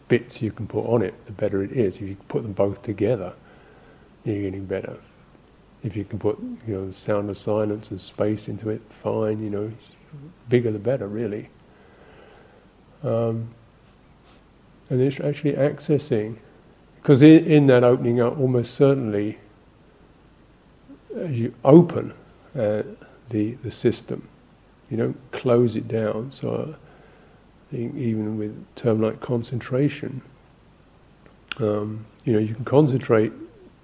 bits 0.08 0.42
you 0.42 0.52
can 0.52 0.66
put 0.66 0.86
on 0.86 1.02
it, 1.02 1.14
the 1.26 1.34
better 1.34 1.62
it 1.62 1.74
is. 1.74 1.98
If 1.98 2.04
you 2.04 2.16
put 2.30 2.44
them 2.44 2.54
both 2.54 2.82
together, 2.82 3.34
you're 4.24 4.42
getting 4.42 4.66
better. 4.66 4.98
If 5.84 5.96
you 5.96 6.06
can 6.06 6.20
put, 6.20 6.40
you 6.40 6.74
know, 6.74 6.92
sound 6.92 7.30
of 7.30 7.38
silence 7.38 7.92
and 7.92 8.00
space 8.00 8.48
into 8.48 8.70
it, 8.70 8.82
fine. 9.04 9.44
You 9.44 9.50
know, 9.50 9.72
bigger 10.48 10.72
the 10.72 10.80
better, 10.80 11.08
really. 11.08 11.50
Um, 13.04 13.50
and 14.90 15.02
it's 15.02 15.20
actually 15.20 15.54
accessing 15.54 16.38
because 17.02 17.24
in, 17.24 17.66
that 17.68 17.84
opening 17.84 18.22
up, 18.22 18.38
almost 18.40 18.76
certainly, 18.76 19.38
as 21.18 21.40
you 21.40 21.54
open 21.66 22.14
uh, 22.58 22.84
the 23.30 23.54
the 23.64 23.72
system, 23.72 24.28
you 24.90 24.98
don't 24.98 25.18
close 25.32 25.76
it 25.76 25.88
down. 25.88 26.32
So, 26.32 26.76
I 27.72 27.76
think 27.76 27.96
even 27.96 28.38
with 28.38 28.52
a 28.52 28.80
term 28.80 29.02
like 29.02 29.20
concentration, 29.20 30.22
um, 31.58 32.06
you 32.24 32.34
know, 32.34 32.40
you 32.40 32.54
can 32.54 32.66
concentrate 32.66 33.34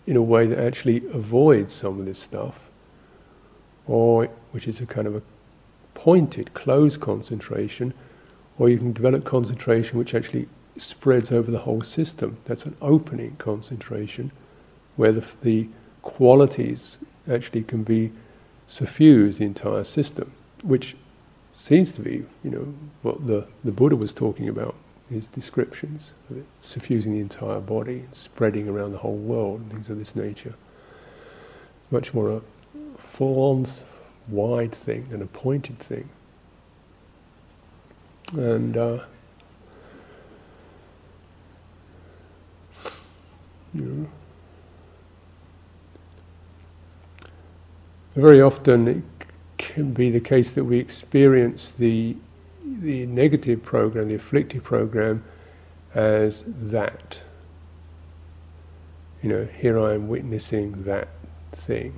in 0.05 0.15
a 0.15 0.22
way 0.22 0.45
that 0.45 0.59
actually 0.59 0.97
avoids 1.07 1.74
some 1.74 1.99
of 1.99 2.05
this 2.05 2.20
stuff, 2.20 2.59
or 3.88 4.30
which 4.51 4.68
is 4.68 4.80
a 4.80 4.86
kind 4.86 5.07
of 5.07 5.15
a 5.15 5.22
pointed, 5.95 6.53
closed 6.53 7.01
concentration, 7.01 7.93
or 8.59 8.70
you 8.70 8.78
can 8.78 8.93
develop 8.93 9.26
concentration 9.26 9.97
which 9.97 10.13
actually 10.13 10.47
spreads 10.78 11.32
over 11.32 11.51
the 11.51 11.59
whole 11.59 11.82
system. 11.82 12.38
That's 12.45 12.65
an 12.65 12.75
opening 12.82 13.36
concentration, 13.38 14.32
where 14.95 15.11
the, 15.11 15.25
the 15.41 15.67
qualities 16.01 16.97
actually 17.30 17.63
can 17.63 17.84
be 17.84 18.11
suffuse 18.67 19.38
the 19.38 19.45
entire 19.45 19.84
system, 19.84 20.32
which 20.63 20.95
seems 21.55 21.91
to 21.93 22.01
be, 22.01 22.25
you 22.43 22.51
know, 22.51 22.73
what 23.01 23.25
the, 23.25 23.45
the 23.63 23.71
Buddha 23.71 23.95
was 23.95 24.13
talking 24.13 24.49
about, 24.49 24.75
his 25.09 25.28
descriptions 25.28 26.13
of 26.30 26.38
it 26.38 26.45
suffusing 26.61 27.13
the 27.13 27.19
entire 27.19 27.59
body, 27.59 28.03
spreading 28.11 28.67
around 28.67 28.91
the 28.91 28.97
whole 28.97 29.15
world, 29.15 29.61
and 29.61 29.71
things 29.71 29.89
of 29.89 29.97
this 29.97 30.15
nature. 30.15 30.53
Much 31.91 32.13
more 32.13 32.30
a 32.32 32.41
full-on, 32.97 33.65
wide 34.28 34.73
thing 34.73 35.07
than 35.09 35.21
a 35.21 35.25
pointed 35.28 35.80
thing. 35.80 36.09
And 38.34 38.75
uh, 38.75 38.99
you 43.73 43.82
know, 43.82 44.07
very 48.18 48.41
often 48.41 48.88
it 48.88 49.03
can 49.59 49.93
be 49.93 50.09
the 50.09 50.20
case 50.20 50.51
that 50.51 50.63
we 50.63 50.80
experience 50.80 51.72
the 51.72 52.15
the 52.82 53.05
negative 53.05 53.63
program, 53.63 54.09
the 54.09 54.15
afflictive 54.15 54.63
program, 54.63 55.24
as 55.93 56.43
that. 56.47 57.20
You 59.22 59.30
know, 59.30 59.45
here 59.45 59.80
I 59.80 59.93
am 59.93 60.07
witnessing 60.07 60.84
that 60.84 61.07
thing. 61.53 61.93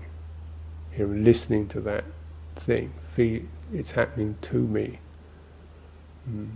Here 0.92 1.06
I'm 1.06 1.24
listening 1.24 1.68
to 1.70 1.82
that 1.82 2.04
thing. 2.58 2.94
Feel 3.16 3.42
it's 3.74 3.92
happening 3.92 4.36
to 4.42 4.56
me. 4.56 5.00
Mm. 6.30 6.50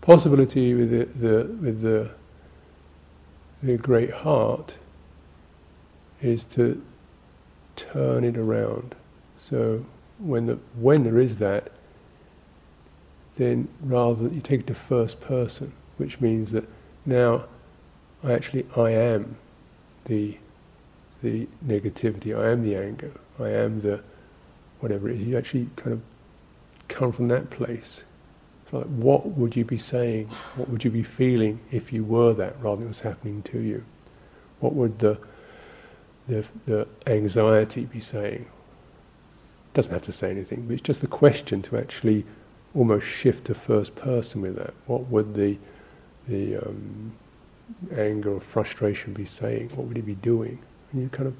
Possibility 0.00 0.72
with 0.74 0.90
the, 0.90 1.04
the 1.04 1.44
with 1.60 1.82
the 1.82 2.10
the 3.62 3.76
great 3.76 4.10
heart 4.10 4.76
is 6.22 6.44
to 6.44 6.82
turn 7.76 8.24
it 8.24 8.36
around. 8.36 8.94
So 9.36 9.84
when 10.18 10.46
the 10.46 10.58
when 10.74 11.04
there 11.04 11.18
is 11.18 11.36
that, 11.38 11.70
then 13.36 13.68
rather 13.82 14.24
than 14.24 14.34
you 14.34 14.40
take 14.40 14.60
it 14.60 14.66
to 14.68 14.74
first 14.74 15.20
person, 15.20 15.72
which 15.96 16.20
means 16.20 16.52
that 16.52 16.64
now 17.06 17.44
I 18.24 18.32
actually 18.32 18.66
I 18.76 18.90
am 18.90 19.36
the 20.04 20.36
the 21.22 21.48
negativity, 21.66 22.36
I 22.36 22.50
am 22.50 22.62
the 22.62 22.76
anger, 22.76 23.12
I 23.38 23.50
am 23.50 23.80
the 23.80 24.00
whatever 24.80 25.08
it 25.08 25.20
is. 25.20 25.26
You 25.26 25.38
actually 25.38 25.68
kind 25.76 25.92
of 25.92 26.00
come 26.88 27.12
from 27.12 27.28
that 27.28 27.50
place. 27.50 28.04
Like, 28.72 28.86
what 28.86 29.26
would 29.26 29.56
you 29.56 29.64
be 29.64 29.78
saying? 29.78 30.28
What 30.56 30.68
would 30.68 30.84
you 30.84 30.90
be 30.90 31.02
feeling 31.02 31.58
if 31.70 31.92
you 31.92 32.04
were 32.04 32.34
that 32.34 32.60
rather 32.60 32.76
than 32.76 32.86
it 32.86 32.88
was 32.88 33.00
happening 33.00 33.42
to 33.44 33.60
you? 33.60 33.84
What 34.60 34.74
would 34.74 34.98
the 34.98 35.18
the, 36.26 36.44
the 36.66 36.86
anxiety 37.06 37.86
be 37.86 38.00
saying? 38.00 38.46
Doesn't 39.72 39.92
have 39.92 40.02
to 40.02 40.12
say 40.12 40.30
anything, 40.30 40.66
but 40.66 40.74
it's 40.74 40.82
just 40.82 41.00
the 41.00 41.06
question 41.06 41.62
to 41.62 41.78
actually 41.78 42.26
almost 42.74 43.06
shift 43.06 43.46
to 43.46 43.54
first 43.54 43.94
person 43.96 44.42
with 44.42 44.56
that. 44.56 44.74
What 44.86 45.08
would 45.08 45.34
the 45.34 45.56
the 46.28 46.56
um, 46.56 47.12
anger 47.96 48.34
or 48.34 48.40
frustration 48.40 49.14
be 49.14 49.24
saying? 49.24 49.70
What 49.74 49.86
would 49.86 49.96
he 49.96 50.02
be 50.02 50.16
doing? 50.16 50.58
And 50.92 51.02
you 51.02 51.08
kind 51.08 51.28
of 51.28 51.34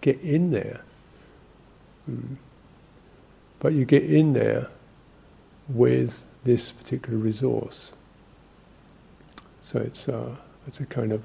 get 0.00 0.20
in 0.20 0.50
there. 0.50 0.80
Mm. 2.10 2.36
But 3.60 3.74
you 3.74 3.84
get 3.84 4.04
in 4.04 4.32
there 4.32 4.68
with 5.74 6.22
this 6.44 6.72
particular 6.72 7.18
resource. 7.18 7.92
So 9.62 9.78
it's 9.78 10.08
uh, 10.08 10.34
it's 10.66 10.80
a 10.80 10.86
kind 10.86 11.12
of 11.12 11.22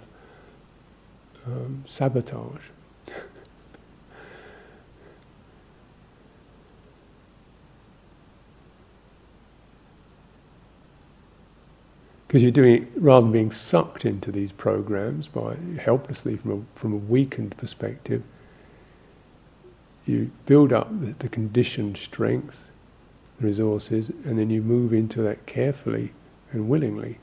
um, 1.47 1.83
sabotage. 1.87 2.61
Because 12.27 12.41
you're 12.43 12.51
doing 12.51 12.83
it 12.83 12.87
rather 12.97 13.21
than 13.21 13.31
being 13.31 13.51
sucked 13.51 14.03
into 14.03 14.29
these 14.29 14.51
programs 14.51 15.27
by 15.27 15.55
helplessly 15.79 16.35
from 16.35 16.51
a, 16.51 16.77
from 16.77 16.91
a 16.91 16.97
weakened 16.97 17.55
perspective, 17.55 18.23
you 20.05 20.29
build 20.45 20.73
up 20.73 20.89
the, 20.99 21.13
the 21.19 21.29
conditioned 21.29 21.95
strength, 21.95 22.59
the 23.39 23.47
resources, 23.47 24.09
and 24.23 24.37
then 24.39 24.49
you 24.49 24.61
move 24.61 24.93
into 24.93 25.21
that 25.21 25.45
carefully 25.45 26.11
and 26.51 26.69
willingly, 26.69 27.17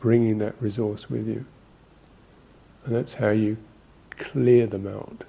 bringing 0.00 0.38
that 0.38 0.54
resource 0.60 1.08
with 1.08 1.26
you. 1.26 1.44
And 2.84 2.94
that's 2.94 3.14
how 3.14 3.30
you 3.30 3.56
clear 4.10 4.66
them 4.66 4.86
out. 4.86 5.24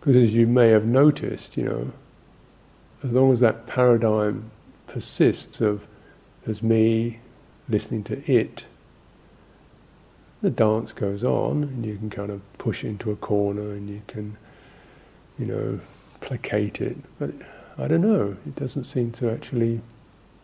Because 0.00 0.16
as 0.16 0.34
you 0.34 0.46
may 0.46 0.68
have 0.68 0.86
noticed, 0.86 1.56
you 1.56 1.64
know, 1.64 1.92
as 3.04 3.12
long 3.12 3.32
as 3.32 3.40
that 3.40 3.66
paradigm 3.66 4.50
persists 4.86 5.60
of 5.60 5.86
as 6.46 6.62
me 6.62 7.18
listening 7.68 8.02
to 8.04 8.32
it, 8.32 8.64
the 10.42 10.50
dance 10.50 10.92
goes 10.92 11.22
on 11.22 11.64
and 11.64 11.84
you 11.84 11.96
can 11.96 12.08
kind 12.08 12.30
of 12.30 12.40
push 12.58 12.82
into 12.82 13.10
a 13.10 13.16
corner 13.16 13.72
and 13.72 13.90
you 13.90 14.00
can, 14.06 14.36
you 15.38 15.46
know, 15.46 15.80
placate 16.20 16.80
it. 16.80 16.96
But 17.18 17.30
I 17.78 17.88
don't 17.88 18.02
know, 18.02 18.36
it 18.46 18.56
doesn't 18.56 18.84
seem 18.84 19.10
to 19.12 19.30
actually 19.30 19.80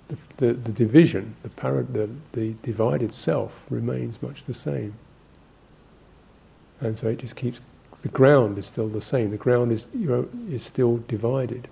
the, 0.09 0.16
the, 0.37 0.53
the 0.55 0.72
division, 0.72 1.34
the, 1.43 1.49
para, 1.51 1.82
the, 1.82 2.09
the 2.32 2.55
divided 2.62 3.12
self 3.12 3.53
remains 3.70 4.22
much 4.22 4.45
the 4.45 4.55
same. 4.55 4.95
And 6.80 6.97
so 6.97 7.09
it 7.09 7.18
just 7.18 7.37
keeps, 7.37 7.61
the 8.03 8.09
ground 8.09 8.59
is 8.59 8.66
still 8.66 8.89
the 8.89 9.01
same. 9.01 9.30
The 9.30 9.37
ground 9.37 9.72
is, 9.72 9.87
you 9.95 10.09
know, 10.09 10.28
is 10.51 10.62
still 10.62 10.99
divided. 11.09 11.68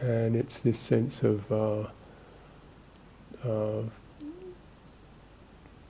And 0.00 0.36
it's 0.36 0.60
this 0.60 0.78
sense 0.78 1.22
of 1.22 1.52
uh, 1.52 1.86
uh, 3.48 3.82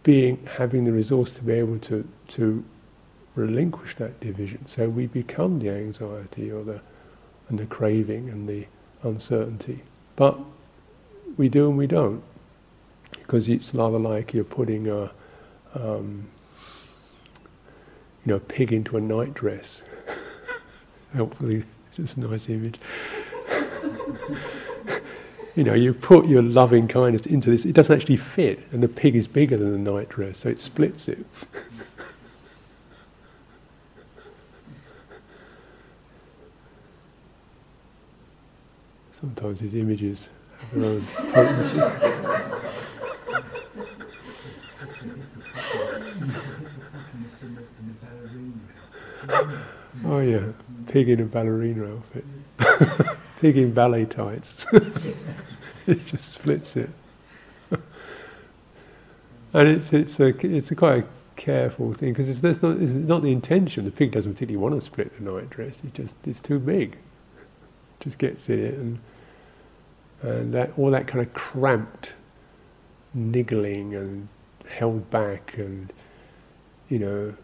being, 0.02 0.38
having 0.56 0.84
the 0.84 0.92
resource 0.92 1.32
to 1.34 1.42
be 1.42 1.52
able 1.52 1.78
to, 1.80 2.08
to 2.28 2.64
relinquish 3.38 3.94
that 3.96 4.20
division. 4.20 4.66
So 4.66 4.88
we 4.88 5.06
become 5.06 5.60
the 5.60 5.70
anxiety 5.70 6.50
or 6.50 6.64
the, 6.64 6.80
and 7.48 7.58
the 7.58 7.66
craving 7.66 8.28
and 8.28 8.48
the 8.48 8.66
uncertainty. 9.02 9.82
But 10.16 10.38
we 11.36 11.48
do 11.48 11.68
and 11.68 11.78
we 11.78 11.86
don't. 11.86 12.22
Because 13.12 13.48
it's 13.48 13.74
rather 13.74 13.98
like 13.98 14.34
you're 14.34 14.44
putting 14.44 14.88
a, 14.88 15.10
um, 15.74 16.26
you 18.24 18.32
know, 18.32 18.36
a 18.36 18.40
pig 18.40 18.72
into 18.72 18.96
a 18.96 19.00
night 19.00 19.34
dress. 19.34 19.82
Hopefully, 21.16 21.64
it's 21.88 21.96
just 21.96 22.16
a 22.16 22.20
nice 22.20 22.48
image. 22.48 22.78
you 25.54 25.64
know, 25.64 25.74
you 25.74 25.94
put 25.94 26.26
your 26.26 26.42
loving 26.42 26.88
kindness 26.88 27.26
into 27.26 27.50
this, 27.50 27.64
it 27.64 27.72
doesn't 27.72 27.96
actually 27.96 28.16
fit, 28.16 28.60
and 28.72 28.82
the 28.82 28.88
pig 28.88 29.16
is 29.16 29.26
bigger 29.26 29.56
than 29.56 29.72
the 29.72 29.90
night 29.90 30.08
dress, 30.08 30.38
so 30.38 30.48
it 30.48 30.60
splits 30.60 31.08
it. 31.08 31.24
Sometimes 39.20 39.58
these 39.58 39.74
images 39.74 40.28
have 40.60 40.80
their 40.80 40.90
own 40.90 41.04
potency. 41.16 41.80
oh 50.04 50.20
yeah, 50.20 50.44
pig 50.86 51.08
in 51.08 51.18
a 51.18 51.24
ballerina 51.24 51.96
outfit. 51.96 52.24
pig 53.40 53.58
in 53.58 53.74
ballet 53.74 54.04
tights. 54.04 54.66
it 55.88 56.06
just 56.06 56.34
splits 56.34 56.76
it. 56.76 56.90
and 59.52 59.68
it's 59.68 59.92
it's 59.92 60.20
a 60.20 60.28
it's 60.46 60.70
a 60.70 60.76
quite 60.76 61.02
a 61.02 61.06
careful 61.34 61.92
thing 61.92 62.12
because 62.12 62.28
it's, 62.28 62.38
that's 62.38 62.62
not, 62.62 62.80
it's 62.80 62.92
not 62.92 63.22
the 63.22 63.32
intention. 63.32 63.84
The 63.84 63.90
pig 63.90 64.12
doesn't 64.12 64.34
particularly 64.34 64.62
want 64.62 64.76
to 64.76 64.80
split 64.80 65.12
the 65.18 65.24
night 65.28 65.50
dress. 65.50 65.82
It 65.82 65.94
just 65.94 66.14
it's 66.24 66.38
too 66.38 66.60
big. 66.60 66.96
Just 68.00 68.18
gets 68.18 68.48
in 68.48 68.64
it 68.64 68.74
and 68.74 68.98
and 70.22 70.52
that 70.54 70.72
all 70.76 70.90
that 70.90 71.06
kind 71.06 71.24
of 71.24 71.32
cramped 71.32 72.12
niggling 73.14 73.94
and 73.94 74.28
held 74.68 75.08
back 75.10 75.54
and 75.56 75.92
you 76.88 76.98
know 76.98 77.34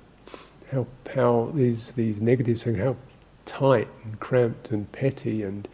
how 0.70 0.86
how 1.14 1.50
these 1.54 1.90
these 1.92 2.20
negative 2.20 2.60
things 2.60 2.78
how 2.78 2.96
tight 3.46 3.88
and 4.04 4.18
cramped 4.20 4.70
and 4.70 4.90
petty 4.92 5.42
and 5.42 5.68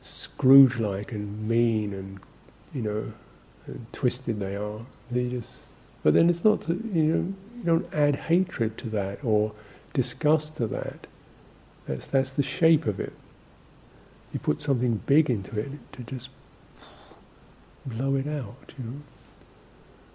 Scrooge-like 0.00 1.12
and 1.12 1.48
mean 1.48 1.92
and 1.92 2.20
you 2.72 2.82
know 2.82 3.12
and 3.66 3.86
twisted 3.92 4.38
they 4.40 4.56
are. 4.56 4.80
They 5.10 5.28
just 5.28 5.56
but 6.02 6.14
then 6.14 6.30
it's 6.30 6.44
not 6.44 6.62
to, 6.62 6.72
you 6.72 7.02
know 7.02 7.34
you 7.56 7.64
don't 7.64 7.92
add 7.92 8.14
hatred 8.14 8.78
to 8.78 8.88
that 8.90 9.22
or 9.24 9.52
disgust 9.92 10.56
to 10.56 10.66
that. 10.68 11.06
That's 11.86 12.06
that's 12.06 12.32
the 12.32 12.42
shape 12.42 12.86
of 12.86 13.00
it. 13.00 13.12
You 14.32 14.40
put 14.40 14.60
something 14.60 15.00
big 15.06 15.30
into 15.30 15.58
it 15.58 15.70
to 15.92 16.02
just 16.02 16.28
blow 17.86 18.14
it 18.16 18.26
out, 18.26 18.74
you 18.78 18.84
know, 18.84 19.00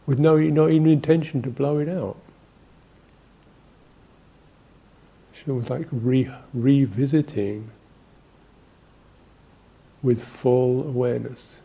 with 0.06 0.20
no 0.20 0.38
not 0.38 0.72
even 0.72 0.88
intention 0.88 1.42
to 1.42 1.50
blow 1.50 1.80
it 1.80 1.90
out. 1.90 2.18
It's 5.46 5.70
like 5.70 5.88
re, 5.92 6.30
revisiting 6.54 7.70
with 10.02 10.24
full 10.24 10.88
awareness. 10.88 11.60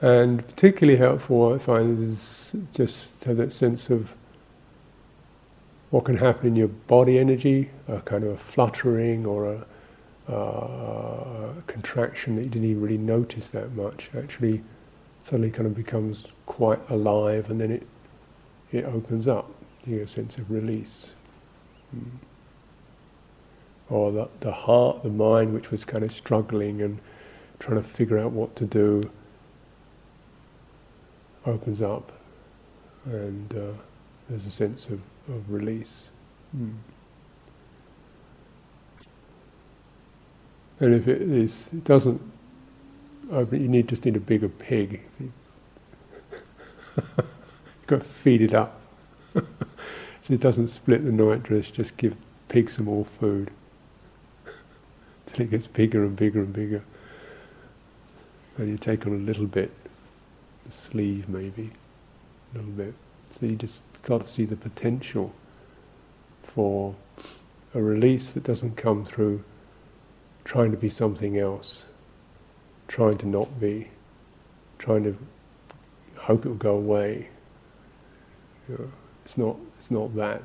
And 0.00 0.46
particularly 0.46 0.98
helpful, 0.98 1.54
I 1.54 1.58
find, 1.58 2.18
is 2.18 2.54
just 2.74 3.20
to 3.22 3.28
have 3.28 3.36
that 3.38 3.52
sense 3.52 3.88
of 3.88 4.12
what 5.96 6.04
can 6.04 6.18
happen 6.18 6.46
in 6.46 6.54
your 6.54 6.68
body 6.68 7.18
energy, 7.18 7.70
a 7.88 8.02
kind 8.02 8.22
of 8.22 8.32
a 8.32 8.36
fluttering 8.36 9.24
or 9.24 9.54
a 9.54 10.30
uh, 10.30 11.54
contraction 11.66 12.36
that 12.36 12.42
you 12.42 12.50
didn't 12.50 12.68
even 12.68 12.82
really 12.82 12.98
notice 12.98 13.48
that 13.48 13.72
much 13.72 14.10
actually 14.18 14.62
suddenly 15.22 15.50
kind 15.50 15.64
of 15.66 15.74
becomes 15.74 16.26
quite 16.44 16.78
alive 16.90 17.48
and 17.48 17.58
then 17.58 17.70
it 17.70 17.86
it 18.72 18.84
opens 18.84 19.26
up 19.26 19.50
you 19.86 19.96
get 19.96 20.04
a 20.04 20.06
sense 20.06 20.36
of 20.36 20.50
release 20.50 21.12
mm. 21.96 22.04
or 23.88 24.12
the, 24.12 24.28
the 24.40 24.52
heart 24.52 25.02
the 25.02 25.08
mind 25.08 25.54
which 25.54 25.70
was 25.70 25.82
kind 25.82 26.04
of 26.04 26.12
struggling 26.12 26.82
and 26.82 26.98
trying 27.58 27.82
to 27.82 27.88
figure 27.88 28.18
out 28.18 28.32
what 28.32 28.54
to 28.54 28.66
do 28.66 29.00
opens 31.46 31.80
up 31.80 32.12
and 33.06 33.54
uh, 33.54 33.72
there's 34.28 34.44
a 34.44 34.50
sense 34.50 34.88
of, 34.88 35.00
of 35.28 35.50
release 35.50 36.08
mm. 36.56 36.72
And 40.78 40.94
if 40.94 41.08
it 41.08 41.22
is, 41.22 41.68
it 41.72 41.84
doesn't 41.84 42.20
open, 43.32 43.62
you 43.62 43.68
need 43.68 43.88
just 43.88 44.04
need 44.04 44.16
a 44.16 44.20
bigger 44.20 44.48
pig. 44.48 45.00
You've 45.20 45.32
got 47.86 48.00
to 48.00 48.04
feed 48.04 48.42
it 48.42 48.52
up. 48.52 48.80
if 49.34 50.30
it 50.30 50.40
doesn't 50.40 50.68
split 50.68 51.04
the 51.04 51.12
night 51.12 51.42
dress, 51.42 51.70
just 51.70 51.96
give 51.96 52.14
pig 52.48 52.70
some 52.70 52.84
more 52.86 53.06
food. 53.18 53.50
Till 55.26 55.46
it 55.46 55.50
gets 55.50 55.66
bigger 55.66 56.04
and 56.04 56.14
bigger 56.14 56.40
and 56.40 56.52
bigger. 56.52 56.82
And 58.58 58.68
you 58.68 58.76
take 58.76 59.06
on 59.06 59.12
a 59.12 59.16
little 59.16 59.46
bit, 59.46 59.70
the 60.66 60.72
sleeve 60.72 61.28
maybe, 61.28 61.70
a 62.54 62.58
little 62.58 62.72
bit. 62.72 62.94
So 63.38 63.44
you 63.44 63.56
just 63.56 63.82
start 63.98 64.24
to 64.24 64.30
see 64.30 64.46
the 64.46 64.56
potential 64.56 65.30
for 66.42 66.94
a 67.74 67.82
release 67.82 68.32
that 68.32 68.44
doesn't 68.44 68.76
come 68.76 69.04
through 69.04 69.44
trying 70.44 70.70
to 70.70 70.76
be 70.78 70.88
something 70.88 71.38
else, 71.38 71.84
trying 72.88 73.18
to 73.18 73.26
not 73.26 73.60
be, 73.60 73.88
trying 74.78 75.02
to 75.04 75.14
hope 76.16 76.46
it 76.46 76.48
will 76.48 76.56
go 76.56 76.76
away. 76.76 77.28
It's 79.24 79.36
not. 79.36 79.56
It's 79.78 79.90
not 79.90 80.14
that. 80.16 80.42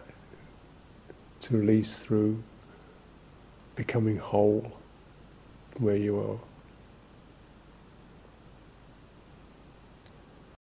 It's 1.37 1.49
release 1.51 1.97
through 1.97 2.43
becoming 3.75 4.17
whole 4.17 4.69
where 5.77 5.95
you 5.95 6.19
are. 6.19 6.50